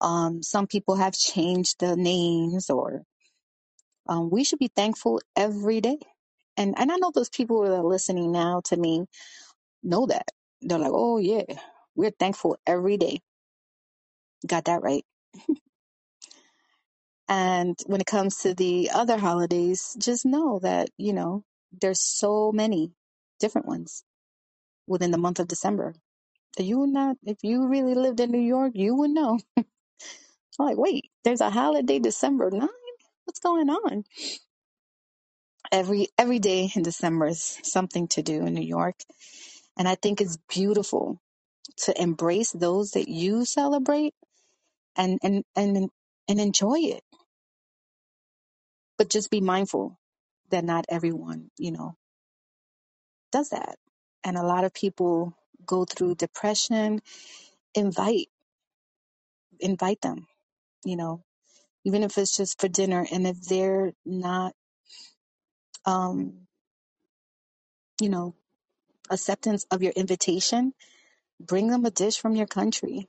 [0.00, 3.02] Um, some people have changed the names, or
[4.08, 5.98] um, we should be thankful every day.
[6.56, 9.06] And and I know those people that are listening now to me
[9.84, 10.26] know that
[10.62, 11.44] they're like, oh yeah,
[11.96, 13.20] we're thankful every day.
[14.46, 15.02] Got that right
[17.28, 21.44] And when it comes to the other holidays, just know that, you know,
[21.82, 22.92] there's so many
[23.40, 24.04] different ones
[24.88, 25.94] within the month of December.
[26.58, 29.40] You would not, if you really lived in New York, you would know.
[30.60, 32.68] I'm like, wait, there's a holiday December 9?
[33.26, 34.04] What's going on?
[35.72, 38.96] Every every day in December is something to do in New York.
[39.78, 41.20] And I think it's beautiful
[41.78, 44.14] to embrace those that you celebrate
[44.96, 45.90] and and and
[46.28, 47.02] and enjoy it.
[48.98, 49.98] But just be mindful
[50.50, 51.96] that not everyone, you know,
[53.32, 53.76] does that.
[54.24, 55.36] And a lot of people
[55.66, 57.00] go through depression.
[57.74, 58.28] Invite,
[59.60, 60.26] invite them,
[60.84, 61.22] you know,
[61.84, 63.06] even if it's just for dinner.
[63.12, 64.54] And if they're not,
[65.86, 66.46] um,
[68.00, 68.34] you know,
[69.10, 70.72] acceptance of your invitation,
[71.46, 73.08] bring them a dish from your country.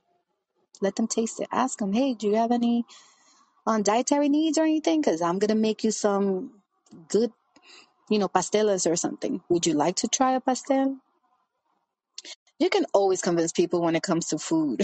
[0.82, 1.50] Let them taste it.
[1.52, 2.86] Ask them, hey, do you have any
[3.68, 5.02] um, dietary needs or anything?
[5.02, 6.52] Because I'm going to make you some
[7.10, 7.32] good,
[8.10, 9.42] you know, pastelas or something.
[9.50, 10.98] Would you like to try a pastel?
[12.60, 14.82] You can always convince people when it comes to food.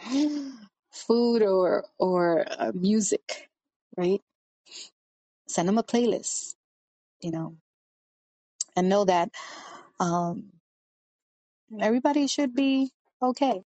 [0.92, 3.48] food or or uh, music,
[3.96, 4.20] right?
[5.48, 6.54] Send them a playlist,
[7.22, 7.56] you know,
[8.76, 9.30] and know that
[10.00, 10.52] um,
[11.80, 12.90] everybody should be
[13.22, 13.62] okay.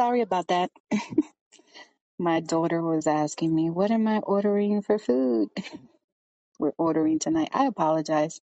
[0.00, 0.70] Sorry about that.
[2.18, 5.50] My daughter was asking me, "What am I ordering for food?"
[6.58, 7.50] We're ordering tonight.
[7.52, 8.40] I apologize.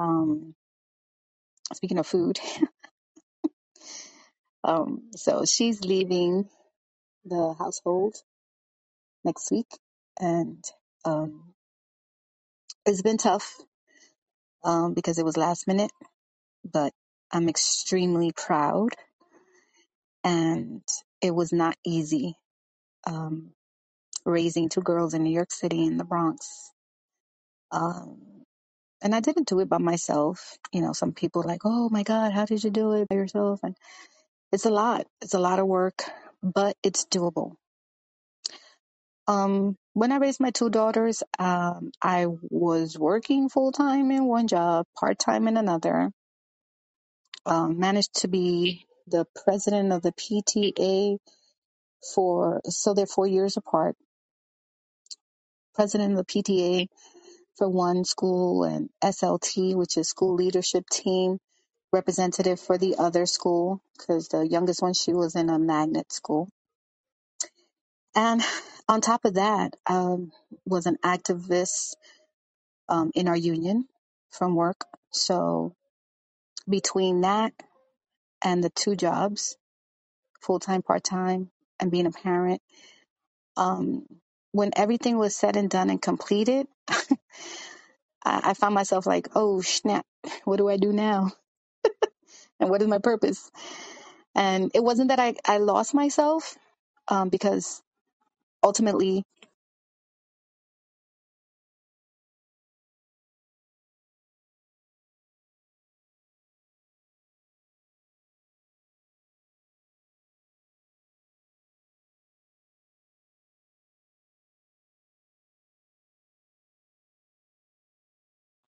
[0.00, 0.56] Um,
[1.74, 2.40] speaking of food,
[4.64, 6.48] um, so she's leaving
[7.24, 8.16] the household
[9.24, 9.68] next week,
[10.20, 10.64] and
[11.04, 11.54] um,
[12.84, 13.54] it's been tough
[14.64, 15.92] um, because it was last minute
[16.64, 16.92] but
[17.32, 18.90] I'm extremely proud.
[20.24, 20.82] And
[21.20, 22.36] it was not easy
[23.06, 23.50] um,
[24.24, 26.46] raising two girls in New York City in the Bronx.
[27.70, 28.44] Um,
[29.02, 30.56] and I didn't do it by myself.
[30.72, 33.60] You know, some people like, oh my God, how did you do it by yourself?
[33.62, 33.76] And
[34.52, 35.06] it's a lot.
[35.20, 36.04] It's a lot of work,
[36.42, 37.54] but it's doable.
[39.26, 44.48] Um, when I raised my two daughters, um, I was working full time in one
[44.48, 46.10] job, part time in another.
[47.44, 51.18] Um, managed to be the president of the PTA
[52.14, 53.96] for so they're four years apart.
[55.74, 56.88] President of the PTA
[57.56, 61.38] for one school and SLT, which is school leadership team,
[61.92, 66.48] representative for the other school because the youngest one she was in a magnet school.
[68.14, 68.42] And
[68.88, 70.32] on top of that, um,
[70.66, 71.94] was an activist
[72.88, 73.86] um, in our union
[74.30, 74.84] from work.
[75.10, 75.74] So
[76.68, 77.52] between that
[78.42, 79.56] and the two jobs,
[80.40, 82.60] full time, part time, and being a parent,
[83.56, 84.06] um,
[84.52, 87.06] when everything was said and done and completed, I,
[88.24, 90.04] I found myself like, oh snap,
[90.44, 91.30] what do I do now?
[92.60, 93.50] And what is my purpose?
[94.36, 96.56] And it wasn't that I, I lost myself,
[97.08, 97.82] um, because
[98.62, 99.24] ultimately,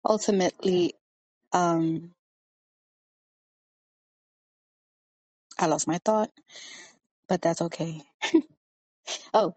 [0.07, 0.95] ultimately,
[1.53, 2.13] um,
[5.59, 6.31] I lost my thought,
[7.29, 8.03] but that's okay.
[9.35, 9.55] Oh,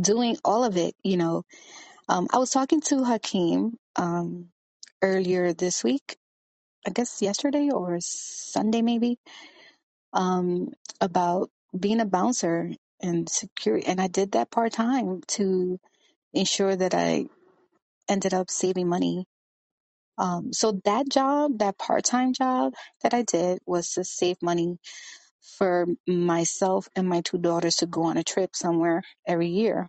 [0.00, 1.44] doing all of it, you know,
[2.08, 4.48] um, I was talking to Hakeem, um,
[5.02, 6.16] earlier this week,
[6.86, 9.18] I guess yesterday or Sunday maybe,
[10.12, 10.70] um,
[11.00, 12.72] about being a bouncer
[13.02, 13.86] and security.
[13.86, 15.78] And I did that part time to
[16.34, 17.26] ensure that I
[18.08, 19.26] ended up saving money.
[20.18, 24.78] Um, so that job, that part time job that I did was to save money
[25.58, 29.88] for myself and my two daughters to go on a trip somewhere every year.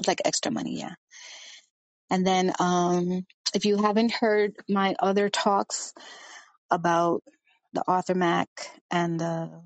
[0.00, 0.94] It's like extra money, yeah.
[2.10, 5.94] And then, um, if you haven't heard my other talks
[6.70, 7.22] about
[7.74, 8.48] the author Mac
[8.90, 9.62] and the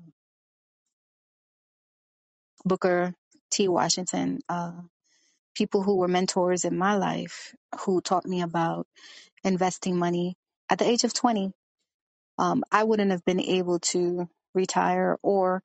[2.65, 3.13] Booker
[3.51, 3.67] T.
[3.67, 4.73] Washington, uh,
[5.55, 8.87] people who were mentors in my life who taught me about
[9.47, 10.35] investing money
[10.69, 11.51] at the age of 20,
[12.39, 15.63] um, I wouldn't have been able to retire or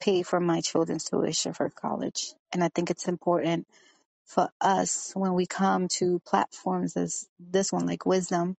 [0.00, 2.32] pay for my children's tuition for college.
[2.52, 3.66] And I think it's important
[4.26, 8.56] for us when we come to platforms as this one, like Wisdom,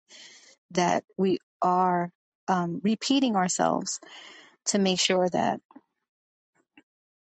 [0.72, 2.10] that we are
[2.48, 4.00] um, repeating ourselves
[4.66, 5.60] to make sure that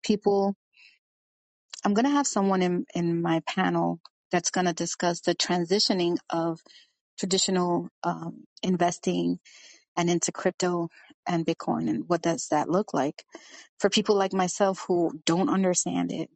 [0.05, 0.55] people,
[1.85, 4.01] I'm going to have someone in, in my panel
[4.33, 6.61] that's going to discuss the transitioning of
[7.19, 9.39] traditional um, investing
[9.97, 10.89] and into crypto
[11.27, 13.25] and Bitcoin and what does that look like
[13.79, 16.31] for people like myself who don't understand it.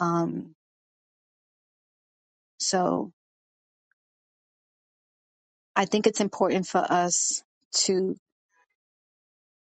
[0.00, 0.54] Um,
[2.60, 3.12] so
[5.76, 7.42] I think it's important for us
[7.86, 8.16] to,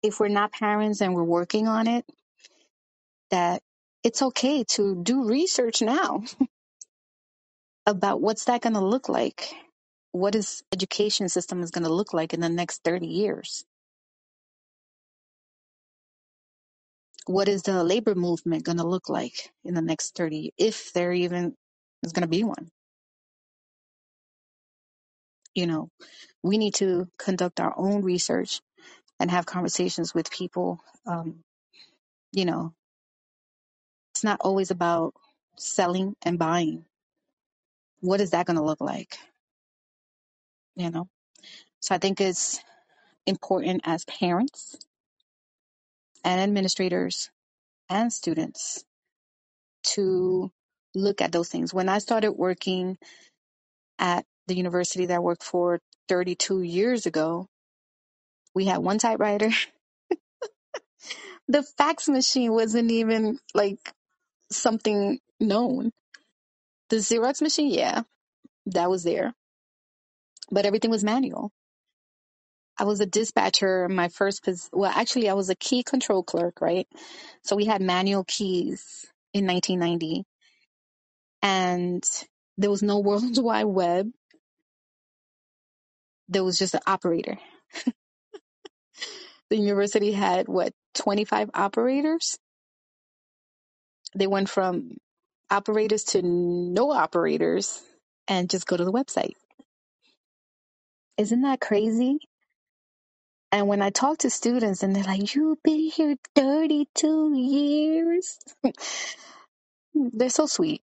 [0.02, 2.04] if we're not parents and we're working on it,
[3.30, 3.62] that
[4.04, 6.22] it's okay to do research now
[7.86, 9.50] about what's that going to look like.
[10.12, 13.64] What is education system is going to look like in the next 30 years?
[17.26, 21.12] What is the labor movement going to look like in the next 30, if there
[21.12, 21.54] even
[22.04, 22.70] is going to be one?
[25.54, 25.90] You know,
[26.42, 28.60] we need to conduct our own research
[29.20, 30.80] and have conversations with people.
[31.06, 31.40] Um,
[32.32, 32.74] you know,
[34.14, 35.14] it's not always about
[35.58, 36.84] selling and buying.
[38.00, 39.18] What is that going to look like?
[40.78, 41.08] You know,
[41.80, 42.60] so I think it's
[43.26, 44.76] important as parents
[46.24, 47.30] and administrators
[47.90, 48.84] and students
[49.82, 50.50] to
[50.94, 51.74] look at those things.
[51.74, 52.98] When I started working
[53.98, 57.46] at the university that I worked for 32 years ago,
[58.54, 59.50] we had one typewriter.
[61.48, 63.78] The fax machine wasn't even like
[64.52, 65.92] something known.
[66.90, 68.02] The Xerox machine, yeah,
[68.66, 69.34] that was there,
[70.52, 71.52] but everything was manual.
[72.78, 73.88] I was a dispatcher.
[73.88, 76.88] My first, pos- well, actually, I was a key control clerk, right?
[77.44, 80.24] So we had manual keys in 1990,
[81.42, 82.04] and
[82.58, 84.10] there was no World Wide Web.
[86.28, 87.38] There was just an operator.
[89.50, 92.38] The university had what 25 operators.
[94.16, 94.98] They went from
[95.50, 97.82] operators to no operators,
[98.28, 99.34] and just go to the website.
[101.18, 102.18] Isn't that crazy?
[103.52, 108.38] And when I talk to students and they're like, you've been here 32 years,
[109.94, 110.82] they're so sweet.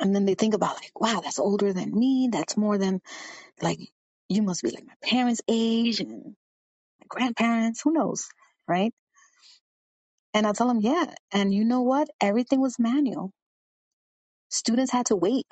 [0.00, 2.28] And then they think about like, wow, that's older than me.
[2.32, 3.00] That's more than
[3.62, 3.80] like,
[4.28, 6.36] you must be like my parents' age and
[7.00, 7.82] my grandparents.
[7.82, 8.28] Who knows?
[8.68, 8.92] Right.
[10.34, 11.06] And I tell them, yeah.
[11.32, 12.08] And you know what?
[12.20, 13.32] Everything was manual.
[14.50, 15.46] Students had to wait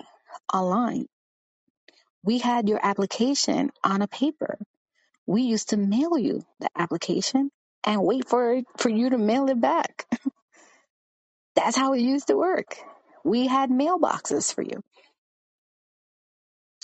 [0.52, 1.06] online.
[2.24, 4.58] We had your application on a paper.
[5.26, 7.50] We used to mail you the application
[7.84, 10.06] and wait for for you to mail it back.
[11.56, 12.76] That's how it used to work.
[13.24, 14.82] We had mailboxes for you.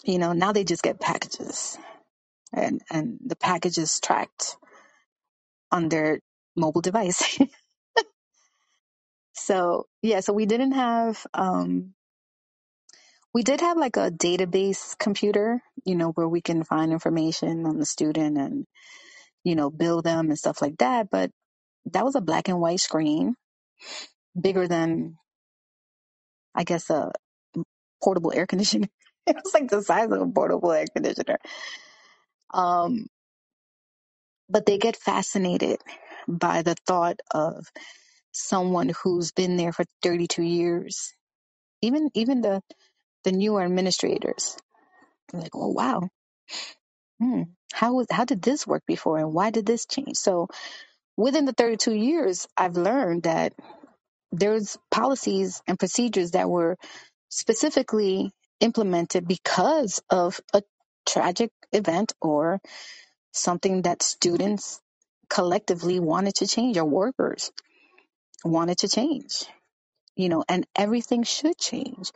[0.04, 1.78] You know, now they just get packages
[2.52, 4.48] and, and the package is tracked.
[5.70, 6.20] on their
[6.56, 7.38] mobile device.
[9.34, 11.94] so yeah, so we didn't have um
[13.38, 17.78] we did have like a database computer, you know, where we can find information on
[17.78, 18.66] the student and,
[19.44, 21.08] you know, build them and stuff like that.
[21.08, 21.30] But
[21.92, 23.36] that was a black and white screen,
[24.40, 25.18] bigger than
[26.52, 27.12] I guess a
[28.02, 28.88] portable air conditioner.
[29.28, 31.38] it was like the size of a portable air conditioner.
[32.52, 33.06] Um,
[34.48, 35.78] but they get fascinated
[36.26, 37.68] by the thought of
[38.32, 41.14] someone who's been there for 32 years.
[41.82, 42.60] Even even the
[43.24, 44.56] the newer administrators,
[45.32, 46.08] they're like, oh wow,
[47.20, 47.42] hmm,
[47.74, 50.16] how was how did this work before, and why did this change?
[50.16, 50.48] So
[51.16, 53.54] within the 32 years, I've learned that
[54.32, 56.76] there's policies and procedures that were
[57.30, 60.62] specifically implemented because of a
[61.06, 62.60] tragic event or
[63.32, 64.80] something that students
[65.30, 67.52] collectively wanted to change or workers
[68.44, 69.46] wanted to change
[70.18, 72.12] you know and everything should change.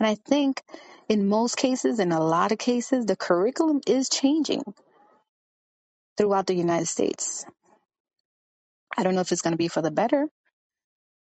[0.00, 0.62] And i think
[1.08, 4.62] in most cases in a lot of cases the curriculum is changing
[6.18, 7.46] throughout the united states.
[8.98, 10.28] I don't know if it's going to be for the better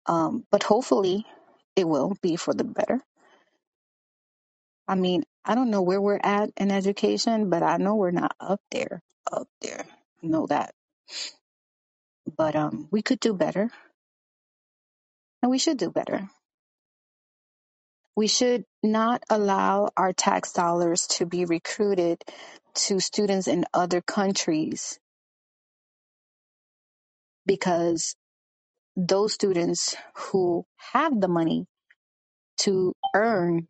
[0.07, 1.25] um, but hopefully
[1.75, 3.01] it will be for the better.
[4.87, 8.35] I mean i don't know where we're at in education but i know we're not
[8.39, 9.01] up there
[9.31, 9.85] up there.
[10.23, 10.73] I know that.
[12.37, 13.69] But um, we could do better
[15.43, 16.29] and we should do better.
[18.17, 22.23] We should not allow our tax dollars to be recruited
[22.75, 24.99] to students in other countries
[27.47, 28.15] because
[28.97, 31.67] those students who have the money
[32.59, 33.67] to earn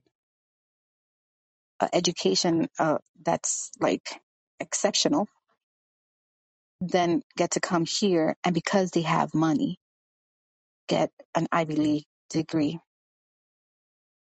[1.82, 4.22] an education uh, that's like
[4.60, 5.28] exceptional
[6.82, 9.78] then get to come here and because they have money
[10.96, 12.80] get an Ivy League degree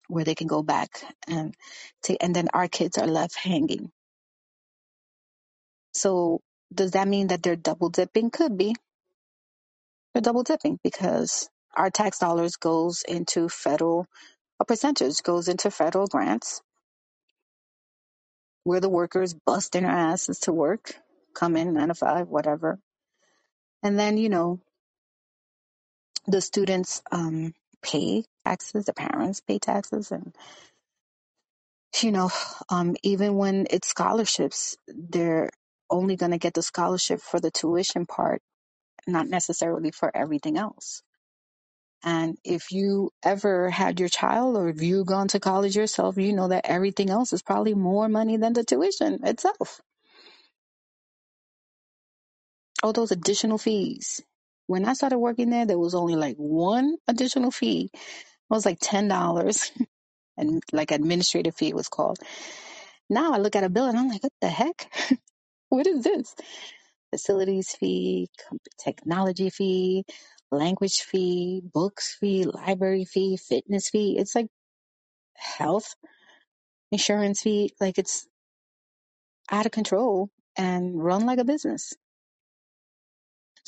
[0.09, 0.89] where they can go back
[1.27, 1.55] and
[2.03, 3.91] take, and then our kids are left hanging.
[5.93, 6.41] So
[6.73, 8.31] does that mean that they're double dipping?
[8.31, 8.69] Could be
[10.13, 14.07] They're double dipping because our tax dollars goes into federal,
[14.59, 16.61] a percentage goes into federal grants
[18.65, 20.95] where the workers busting their asses to work,
[21.35, 22.79] come in nine to five, whatever.
[23.83, 24.61] And then, you know,
[26.29, 27.53] the students um,
[27.83, 30.11] pay taxes, the parents pay taxes.
[30.11, 30.35] And,
[32.03, 32.31] you know,
[32.69, 35.51] um, even when it's scholarships, they're
[35.89, 38.41] only going to get the scholarship for the tuition part,
[39.07, 40.95] not necessarily for everything else
[42.03, 46.31] And if you ever had your child or if you've gone to college yourself, you
[46.33, 49.81] know that everything else is probably more money than the tuition itself.
[52.83, 54.21] All those additional fees.
[54.69, 57.89] When I started working there, there was only like one additional fee.
[57.93, 58.01] It
[58.49, 59.71] was like ten dollars,
[60.37, 62.19] and like administrative fee it was called.
[63.09, 64.91] Now I look at a bill and I'm like, what the heck?
[65.69, 66.35] what is this?
[67.11, 68.29] Facilities fee,
[68.79, 70.05] technology fee,
[70.51, 74.17] language fee, books fee, library fee, fitness fee.
[74.19, 74.47] It's like
[75.35, 75.95] health
[76.91, 77.73] insurance fee.
[77.81, 78.27] Like it's
[79.51, 81.93] out of control and run like a business.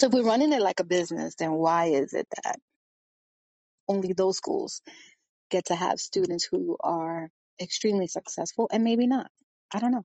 [0.02, 2.58] So if we're running it like a business, then why is it that
[3.88, 4.82] only those schools
[5.52, 7.30] get to have students who are
[7.62, 9.30] extremely successful and maybe not?
[9.72, 10.04] I don't know.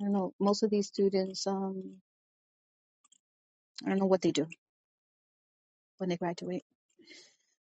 [0.00, 0.32] I don't know.
[0.40, 1.98] Most of these students, um,
[3.84, 4.48] I don't know what they do
[5.98, 6.64] when they graduate,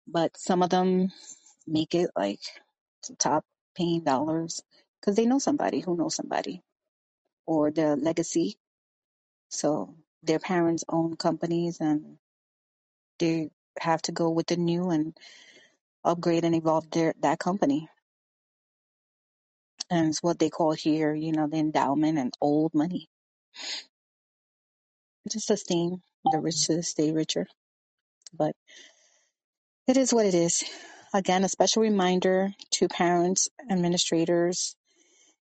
[0.09, 1.07] but some of them
[1.65, 2.41] make it like
[3.03, 3.45] to top
[3.77, 4.61] paying dollars
[4.99, 6.61] because they know somebody who knows somebody
[7.45, 8.57] or their legacy.
[9.47, 12.17] So their parents own companies and
[13.19, 13.49] they
[13.79, 15.15] have to go with the new and
[16.05, 17.89] upgrade and evolve their that company.
[19.91, 23.09] And it's what they call here, you know, the endowment and old money.
[25.31, 26.01] Just sustain
[26.31, 27.47] the rich to stay richer.
[28.33, 28.55] But
[29.87, 30.63] it is what it is.
[31.13, 34.75] Again, a special reminder to parents, administrators,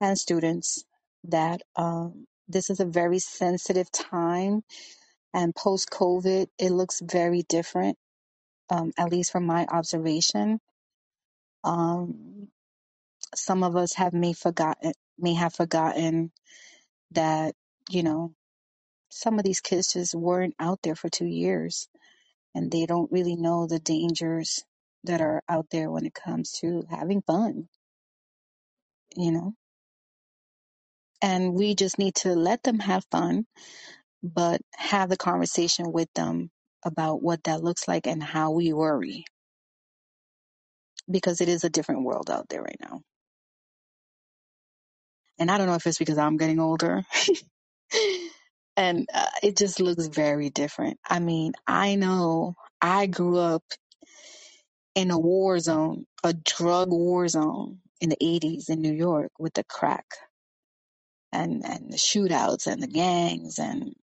[0.00, 0.84] and students
[1.24, 4.62] that um, this is a very sensitive time.
[5.34, 7.98] And post COVID, it looks very different,
[8.70, 10.60] um, at least from my observation.
[11.64, 12.48] Um,
[13.36, 16.32] some of us have may forgotten may have forgotten
[17.12, 17.54] that
[17.90, 18.34] you know
[19.10, 21.88] some of these kids just weren't out there for two years
[22.54, 24.64] and they don't really know the dangers
[25.04, 27.68] that are out there when it comes to having fun
[29.16, 29.54] you know
[31.22, 33.44] and we just need to let them have fun
[34.22, 36.50] but have the conversation with them
[36.84, 39.24] about what that looks like and how we worry
[41.10, 43.00] because it is a different world out there right now.
[45.38, 47.02] And I don't know if it's because I'm getting older
[48.76, 50.98] and uh, it just looks very different.
[51.08, 53.64] I mean, I know I grew up
[54.94, 59.54] in a war zone, a drug war zone in the 80s in New York with
[59.54, 60.06] the crack
[61.32, 63.94] and, and the shootouts and the gangs and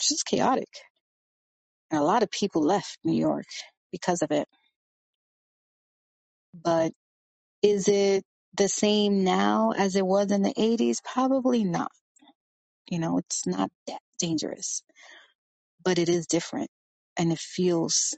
[0.00, 0.68] just chaotic.
[1.90, 3.46] And a lot of people left New York
[3.92, 4.48] because of it.
[6.54, 6.92] But
[7.62, 8.24] is it
[8.56, 10.98] the same now as it was in the 80s?
[11.04, 11.92] Probably not.
[12.90, 14.82] You know, it's not that dangerous,
[15.84, 16.70] but it is different
[17.18, 18.16] and it feels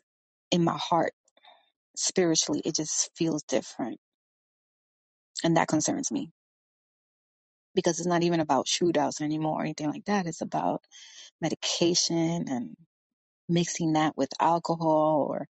[0.53, 1.13] in my heart
[1.97, 3.99] spiritually, it just feels different.
[5.45, 6.31] And that concerns me
[7.75, 10.27] because it's not even about shootouts anymore or anything like that.
[10.27, 10.83] It's about
[11.41, 12.77] medication and
[13.49, 15.47] mixing that with alcohol or,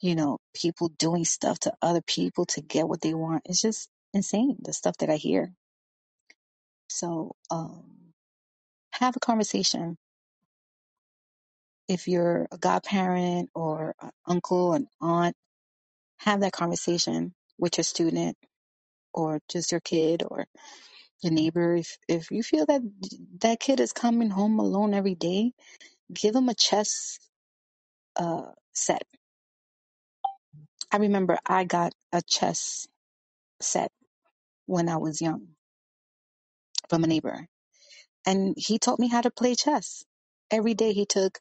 [0.00, 3.44] you know, people doing stuff to other people to get what they want.
[3.46, 5.52] It's just insane, the stuff that I hear.
[6.88, 7.84] So, um,
[8.92, 9.96] have a conversation.
[11.88, 15.36] If you're a godparent or an uncle, an aunt,
[16.18, 18.36] have that conversation with your student
[19.14, 20.46] or just your kid or
[21.24, 21.76] your neighbor.
[21.76, 22.82] If, if you feel that
[23.42, 25.52] that kid is coming home alone every day,
[26.14, 27.18] give them a chess,
[28.16, 29.02] uh, set
[30.90, 32.86] I remember I got a chess
[33.60, 33.92] set
[34.66, 35.48] when I was young
[36.90, 37.46] from a neighbor,
[38.26, 40.04] and he taught me how to play chess.
[40.50, 41.40] Every day he took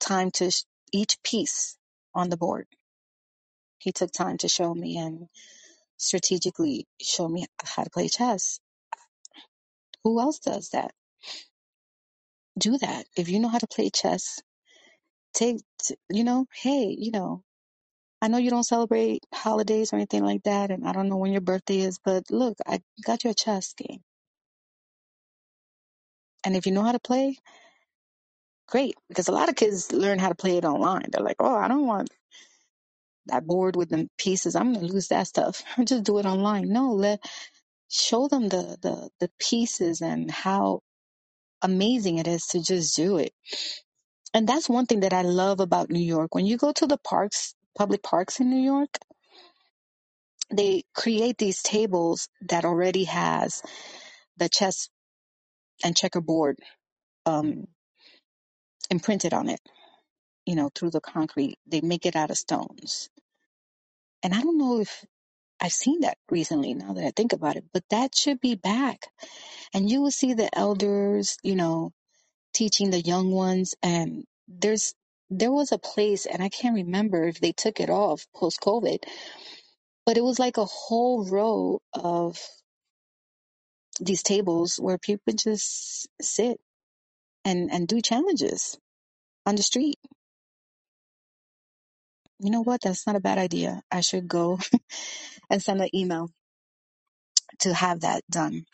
[0.00, 1.76] time to sh- each piece
[2.14, 2.66] on the board.
[3.78, 5.28] He took time to show me and
[5.98, 8.60] strategically show me how to play chess.
[10.08, 10.92] Who else does that?
[12.58, 13.06] Do that.
[13.16, 14.40] If you know how to play chess,
[15.34, 17.42] take, t- you know, hey, you know,
[18.22, 21.32] I know you don't celebrate holidays or anything like that, and I don't know when
[21.32, 24.00] your birthday is, but look, I got you a chess game.
[26.44, 27.38] And if you know how to play,
[28.68, 31.06] great because a lot of kids learn how to play it online.
[31.12, 32.10] They're like, oh, I don't want
[33.26, 34.56] that board with the pieces.
[34.56, 35.62] I'm gonna lose that stuff.
[35.84, 36.70] Just do it online.
[36.72, 37.20] No, let
[37.88, 40.80] show them the the the pieces and how
[41.62, 43.32] amazing it is to just do it.
[44.34, 46.34] And that's one thing that I love about New York.
[46.34, 48.90] When you go to the parks, public parks in New York,
[50.50, 53.62] they create these tables that already has
[54.36, 54.88] the chess
[55.84, 56.58] and checkerboard
[57.26, 57.66] um,
[58.90, 59.60] imprinted on it.
[60.46, 61.58] You know, through the concrete.
[61.66, 63.10] They make it out of stones.
[64.22, 65.04] And I don't know if
[65.60, 69.08] I've seen that recently now that I think about it, but that should be back.
[69.74, 71.92] And you will see the elders, you know,
[72.54, 73.74] teaching the young ones.
[73.82, 74.94] And there's,
[75.30, 78.98] there was a place, and I can't remember if they took it off post COVID,
[80.06, 82.38] but it was like a whole row of
[84.00, 86.58] these tables where people just sit
[87.44, 88.78] and, and do challenges
[89.46, 89.98] on the street.
[92.40, 92.82] You know what?
[92.82, 93.82] That's not a bad idea.
[93.90, 94.58] I should go
[95.50, 96.30] and send an email
[97.60, 98.64] to have that done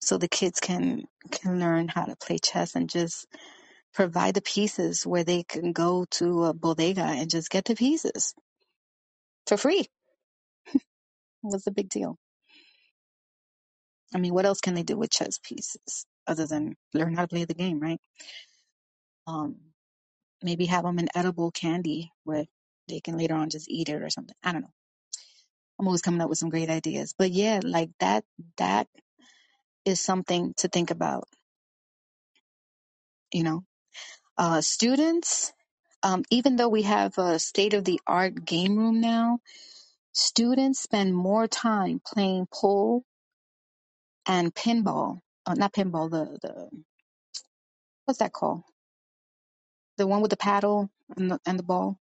[0.00, 3.26] so the kids can can learn how to play chess and just
[3.94, 8.34] provide the pieces where they can go to a bodega and just get the pieces
[9.46, 9.86] for free.
[11.42, 12.16] What's the big deal?
[14.14, 17.28] I mean, what else can they do with chess pieces other than learn how to
[17.28, 18.00] play the game, right?
[19.26, 19.56] Um,
[20.42, 22.46] maybe have them an edible candy where
[22.88, 24.36] they can later on just eat it or something.
[24.44, 24.72] I don't know.
[25.80, 28.24] I'm always coming up with some great ideas, but yeah, like that,
[28.58, 28.88] that
[29.84, 31.24] is something to think about,
[33.32, 33.64] you know,
[34.38, 35.52] uh, students,
[36.02, 39.40] um, even though we have a state of the art game room now,
[40.12, 43.04] students spend more time playing pool
[44.26, 45.20] and pinball.
[45.46, 46.68] Uh, not pinball, the, the,
[48.06, 48.62] what's that called?
[49.98, 51.98] The one with the paddle and the, and the ball?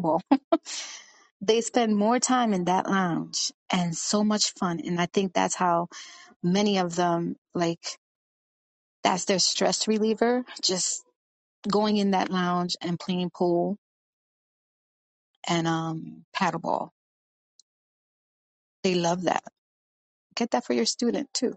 [0.00, 0.22] Ball.
[1.42, 4.80] they spend more time in that lounge and so much fun.
[4.84, 5.88] And I think that's how
[6.42, 7.80] many of them, like,
[9.04, 10.44] that's their stress reliever.
[10.62, 11.04] Just
[11.70, 13.78] going in that lounge and playing pool
[15.48, 16.90] and, um, paddleball.
[18.84, 19.44] They love that.
[20.36, 21.54] Get that for your student too.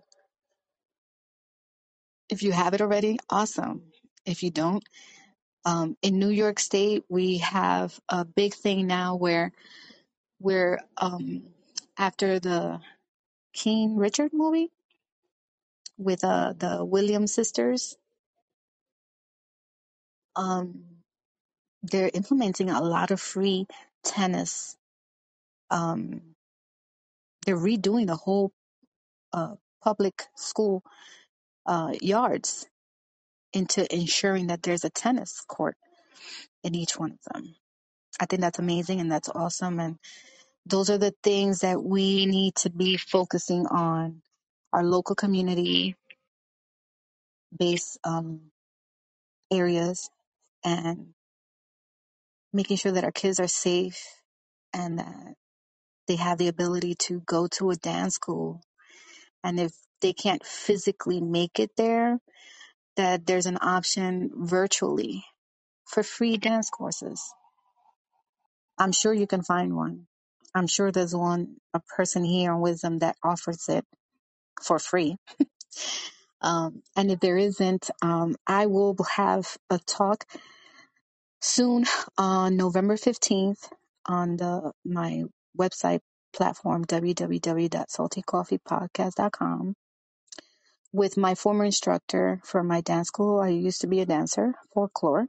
[2.29, 3.83] If you have it already, awesome.
[4.25, 4.83] If you don't,
[5.65, 9.51] um, in New York State, we have a big thing now where
[10.39, 11.43] we're um,
[11.97, 12.79] after the
[13.53, 14.71] King Richard movie,
[15.97, 17.97] with uh, the Williams sisters.
[20.35, 20.85] Um,
[21.83, 23.67] they're implementing a lot of free
[24.03, 24.77] tennis.
[25.69, 26.21] Um,
[27.45, 28.51] they're redoing the whole
[29.33, 30.83] uh, public school
[31.65, 32.68] uh, yards
[33.53, 35.77] into ensuring that there's a tennis court
[36.63, 37.55] in each one of them.
[38.19, 39.79] I think that's amazing and that's awesome.
[39.79, 39.97] And
[40.65, 44.21] those are the things that we need to be focusing on
[44.73, 45.95] our local community
[47.57, 48.41] based um,
[49.51, 50.09] areas
[50.65, 51.07] and
[52.53, 54.03] making sure that our kids are safe
[54.73, 55.35] and that
[56.07, 58.61] they have the ability to go to a dance school.
[59.43, 62.19] And if they can't physically make it there,
[62.99, 65.23] that there's an option virtually
[65.85, 67.23] for free dance courses.
[68.77, 70.07] I'm sure you can find one.
[70.53, 73.85] I'm sure there's one, a person here in Wisdom that offers it
[74.61, 75.15] for free.
[76.41, 80.23] Um, and if there isn't, um, I will have a talk
[81.41, 81.85] soon
[82.17, 83.69] on November 15th
[84.05, 85.23] on the my
[85.59, 85.99] website
[86.33, 89.75] platform www.saltycoffeepodcast.com
[90.93, 93.39] with my former instructor for my dance school.
[93.39, 95.27] I used to be a dancer, folklore.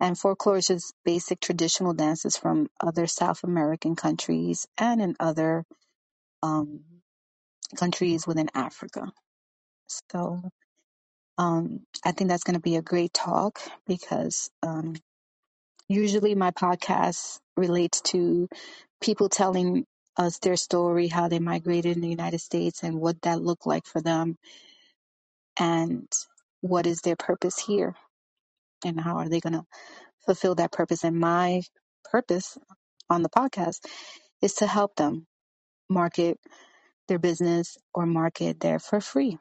[0.00, 5.64] And folklore is just basic traditional dances from other South American countries and in other
[6.42, 6.80] um,
[7.76, 9.12] countries within Africa.
[10.10, 10.42] So
[11.38, 14.94] um, I think that's going to be a great talk because um,
[15.88, 18.48] usually my podcast relates to
[19.02, 19.84] people telling
[20.16, 23.86] us their story, how they migrated in the United States and what that looked like
[23.86, 24.36] for them
[25.58, 26.08] and
[26.60, 27.94] what is their purpose here
[28.84, 29.64] and how are they going to
[30.24, 31.04] fulfill that purpose.
[31.04, 31.62] And my
[32.04, 32.58] purpose
[33.10, 33.80] on the podcast
[34.42, 35.26] is to help them
[35.88, 36.38] market
[37.08, 39.38] their business or market there for free.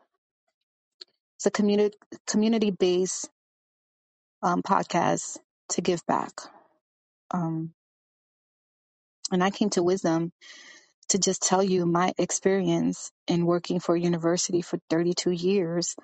[1.38, 1.97] It's a community
[2.28, 3.30] community based
[4.43, 5.38] um, podcast
[5.69, 6.32] to give back.
[7.32, 7.74] Um,
[9.32, 10.32] and I came to Wisdom
[11.09, 15.95] to just tell you my experience in working for a university for 32 years,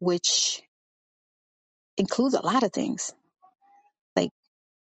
[0.00, 0.62] which
[1.98, 3.12] includes a lot of things.
[4.16, 4.30] Like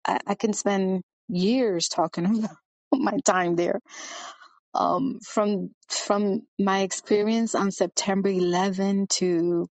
[0.06, 2.56] I, I can spend years talking about
[2.92, 3.80] my time there.
[4.74, 9.68] Um, from from my experience on September 11 to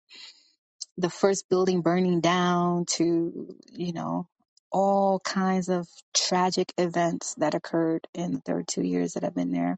[0.97, 4.27] the first building burning down to you know
[4.73, 9.75] all kinds of tragic events that occurred in the 32 years that I've been there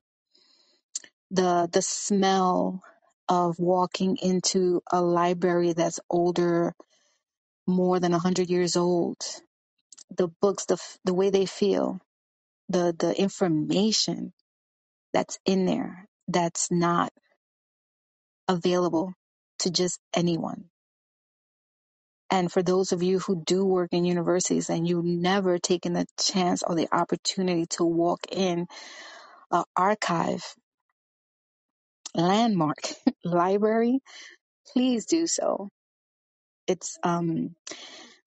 [1.31, 2.81] the the smell
[3.29, 6.73] of walking into a library that's older,
[7.67, 9.17] more than a hundred years old.
[10.17, 10.75] The books, the
[11.05, 11.99] the way they feel,
[12.69, 14.33] the the information
[15.13, 17.11] that's in there that's not
[18.49, 19.13] available
[19.59, 20.65] to just anyone.
[22.32, 26.05] And for those of you who do work in universities and you've never taken the
[26.19, 28.67] chance or the opportunity to walk in
[29.51, 30.43] an archive
[32.15, 32.80] landmark
[33.26, 33.99] library,
[34.73, 35.69] please do so.
[36.67, 37.55] It's um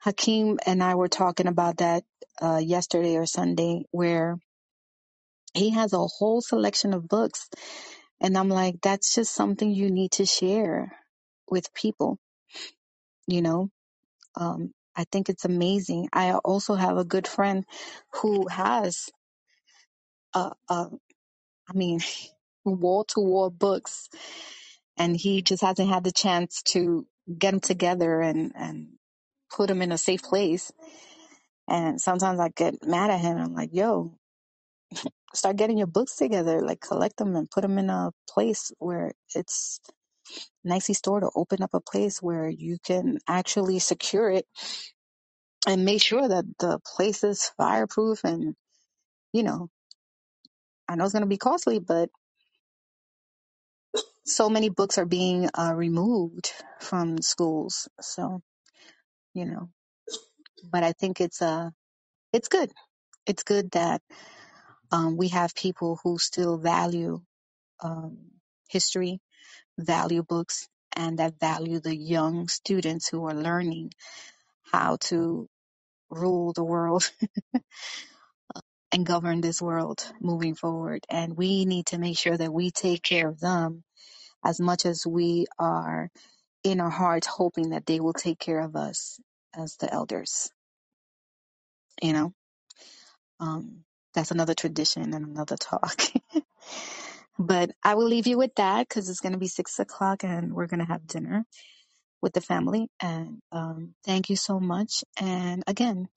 [0.00, 2.04] Hakeem and I were talking about that
[2.42, 4.38] uh, yesterday or Sunday, where
[5.54, 7.48] he has a whole selection of books.
[8.20, 10.92] And I'm like, that's just something you need to share
[11.50, 12.18] with people,
[13.28, 13.70] you know?
[14.36, 16.08] Um, I think it's amazing.
[16.12, 17.64] I also have a good friend
[18.22, 19.10] who has,
[20.34, 20.88] uh, uh,
[21.68, 22.00] I mean,
[22.64, 24.08] wall to wall books,
[24.98, 27.06] and he just hasn't had the chance to
[27.38, 28.88] get them together and, and
[29.56, 30.72] put them in a safe place.
[31.68, 33.38] And sometimes I get mad at him.
[33.38, 34.14] I'm like, yo,
[35.34, 39.12] start getting your books together, like collect them and put them in a place where
[39.34, 39.80] it's
[40.64, 44.46] nicely stored or open up a place where you can actually secure it
[45.68, 48.56] and make sure that the place is fireproof and,
[49.32, 49.68] you know,
[50.88, 52.10] I know it's going to be costly, but
[54.26, 57.88] so many books are being uh, removed from schools.
[58.00, 58.40] So,
[59.34, 59.70] you know,
[60.72, 61.70] but I think it's, uh,
[62.32, 62.72] it's good.
[63.26, 64.02] It's good that,
[64.92, 67.20] um, we have people who still value,
[67.82, 68.18] um,
[68.70, 69.20] history
[69.78, 73.92] value books and that value the young students who are learning
[74.72, 75.48] how to
[76.10, 77.10] rule the world
[78.92, 81.04] and govern this world moving forward.
[81.10, 83.84] And we need to make sure that we take care of them
[84.44, 86.10] as much as we are
[86.64, 89.20] in our hearts hoping that they will take care of us
[89.56, 90.50] as the elders.
[92.02, 92.32] You know,
[93.40, 96.00] um, that's another tradition and another talk.
[97.38, 100.54] But I will leave you with that because it's going to be six o'clock and
[100.54, 101.44] we're going to have dinner
[102.22, 102.88] with the family.
[103.00, 105.04] And um, thank you so much.
[105.20, 106.08] And again,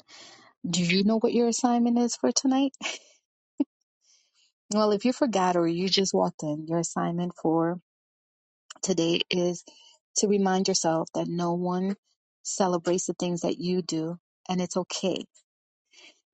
[0.69, 2.73] do you know what your assignment is for tonight?
[4.73, 7.79] Well, if you forgot or you just walked in, your assignment for
[8.83, 9.63] today is
[10.17, 11.95] to remind yourself that no one
[12.43, 14.17] celebrates the things that you do,
[14.49, 15.25] and it's okay.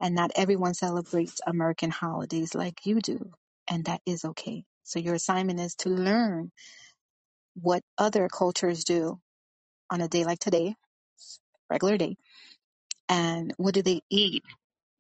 [0.01, 3.31] And not everyone celebrates American holidays like you do,
[3.69, 4.65] and that is okay.
[4.87, 6.51] So your assignment is to learn
[7.55, 9.19] what other cultures do
[9.91, 10.75] on a day like today,
[11.69, 12.17] regular day,
[13.09, 14.43] and what do they eat?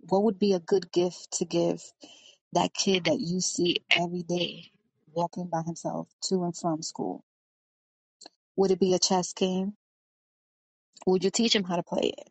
[0.01, 1.83] What would be a good gift to give
[2.53, 4.71] that kid that you see every day
[5.13, 7.23] walking by himself to and from school?
[8.57, 9.75] Would it be a chess game?
[11.07, 12.29] Would you teach him how to play it?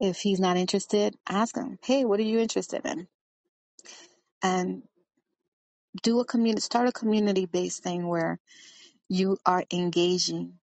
[0.00, 3.08] If he's not interested, ask him, hey, what are you interested in?
[4.42, 4.82] And
[6.02, 8.38] do a community, start a community based thing where
[9.08, 10.54] you are engaging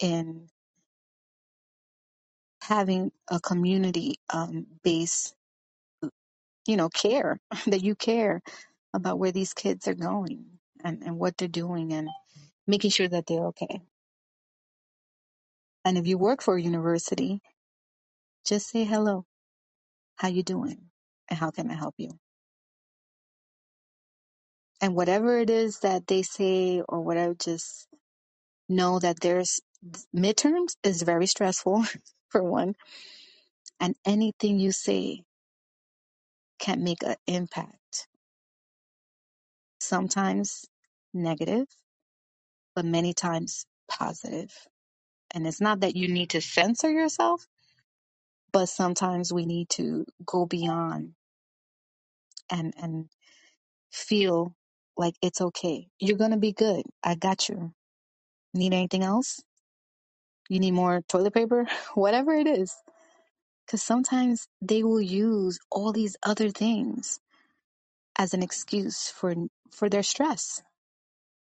[0.00, 0.48] in
[2.62, 5.34] having a community um, based,
[6.66, 8.42] you know, care that you care
[8.94, 10.46] about where these kids are going
[10.84, 12.08] and, and what they're doing and
[12.66, 13.82] making sure that they're okay.
[15.84, 17.40] And if you work for a university,
[18.46, 19.26] just say hello.
[20.16, 20.78] How you doing?
[21.30, 22.12] And how can I help you?
[24.82, 27.88] And whatever it is that they say or whatever, just
[28.68, 29.60] know that there's
[30.16, 31.84] midterms is very stressful
[32.30, 32.74] for one.
[33.80, 35.24] And anything you say
[36.60, 38.08] can make an impact.
[39.80, 40.66] Sometimes
[41.14, 41.66] negative,
[42.76, 44.52] but many times positive.
[45.34, 47.46] And it's not that you need to censor yourself,
[48.52, 51.14] but sometimes we need to go beyond
[52.50, 53.06] and, and
[53.92, 54.54] feel
[54.96, 55.88] like it's okay.
[56.00, 56.84] You're to be good.
[57.04, 57.72] I got you.
[58.54, 59.42] Need anything else?
[60.50, 61.66] You need more toilet paper?
[61.94, 62.74] Whatever it is.
[63.66, 67.20] Because sometimes they will use all these other things
[68.18, 69.34] as an excuse for
[69.72, 70.62] for their stress.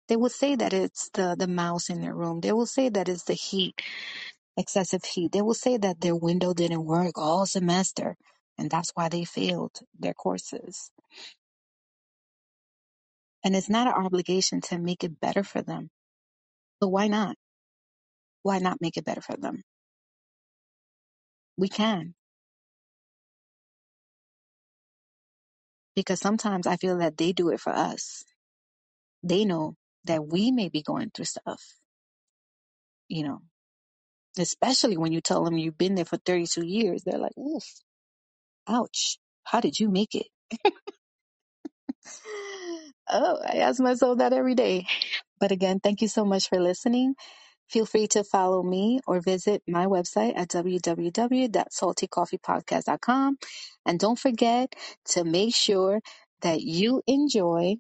[0.09, 2.41] They will say that it's the, the mouse in their room.
[2.41, 3.80] They will say that it's the heat,
[4.57, 5.32] excessive heat.
[5.32, 8.16] They will say that their window didn't work all semester
[8.59, 10.91] and that's why they failed their courses.
[13.45, 15.91] And it's not our obligation to make it better for them.
[16.80, 17.36] But why not?
[18.43, 19.62] Why not make it better for them?
[21.59, 22.14] We can.
[25.97, 28.24] Because sometimes I feel that they do it for us.
[29.24, 29.76] They know
[30.07, 31.62] that we may be going through stuff,
[33.09, 33.41] you know,
[34.38, 37.03] especially when you tell them you've been there for 32 years.
[37.05, 37.64] They're like, oof,
[38.68, 39.18] ouch.
[39.45, 40.26] How did you make it?
[43.11, 44.87] Oh, I ask myself that every day.
[45.41, 47.15] But again, thank you so much for listening.
[47.69, 53.39] Feel free to follow me or visit my website at www.saltycoffeepodcast.com.
[53.87, 54.75] And don't forget
[55.11, 56.01] to make sure
[56.43, 57.77] that you enjoy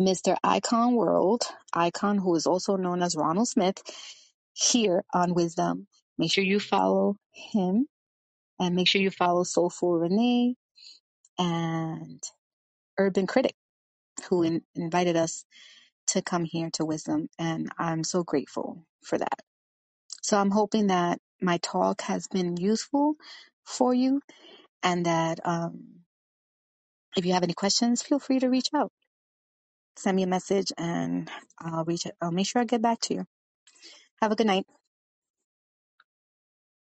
[0.00, 0.36] Mr.
[0.44, 1.42] Icon World,
[1.74, 3.82] Icon, who is also known as Ronald Smith,
[4.54, 5.88] here on Wisdom.
[6.18, 7.88] Make sure you follow him
[8.60, 10.54] and make sure you follow Soulful Renee
[11.38, 12.22] and
[12.98, 13.54] Urban Critic,
[14.30, 15.44] who in, invited us
[16.08, 17.28] to come here to Wisdom.
[17.38, 19.40] And I'm so grateful for that.
[20.22, 23.14] So I'm hoping that my talk has been useful
[23.64, 24.20] for you
[24.82, 25.84] and that um,
[27.16, 28.92] if you have any questions, feel free to reach out.
[29.96, 33.26] Send me a message and I'll reach I'll make sure I get back to you.
[34.22, 34.66] Have a good night.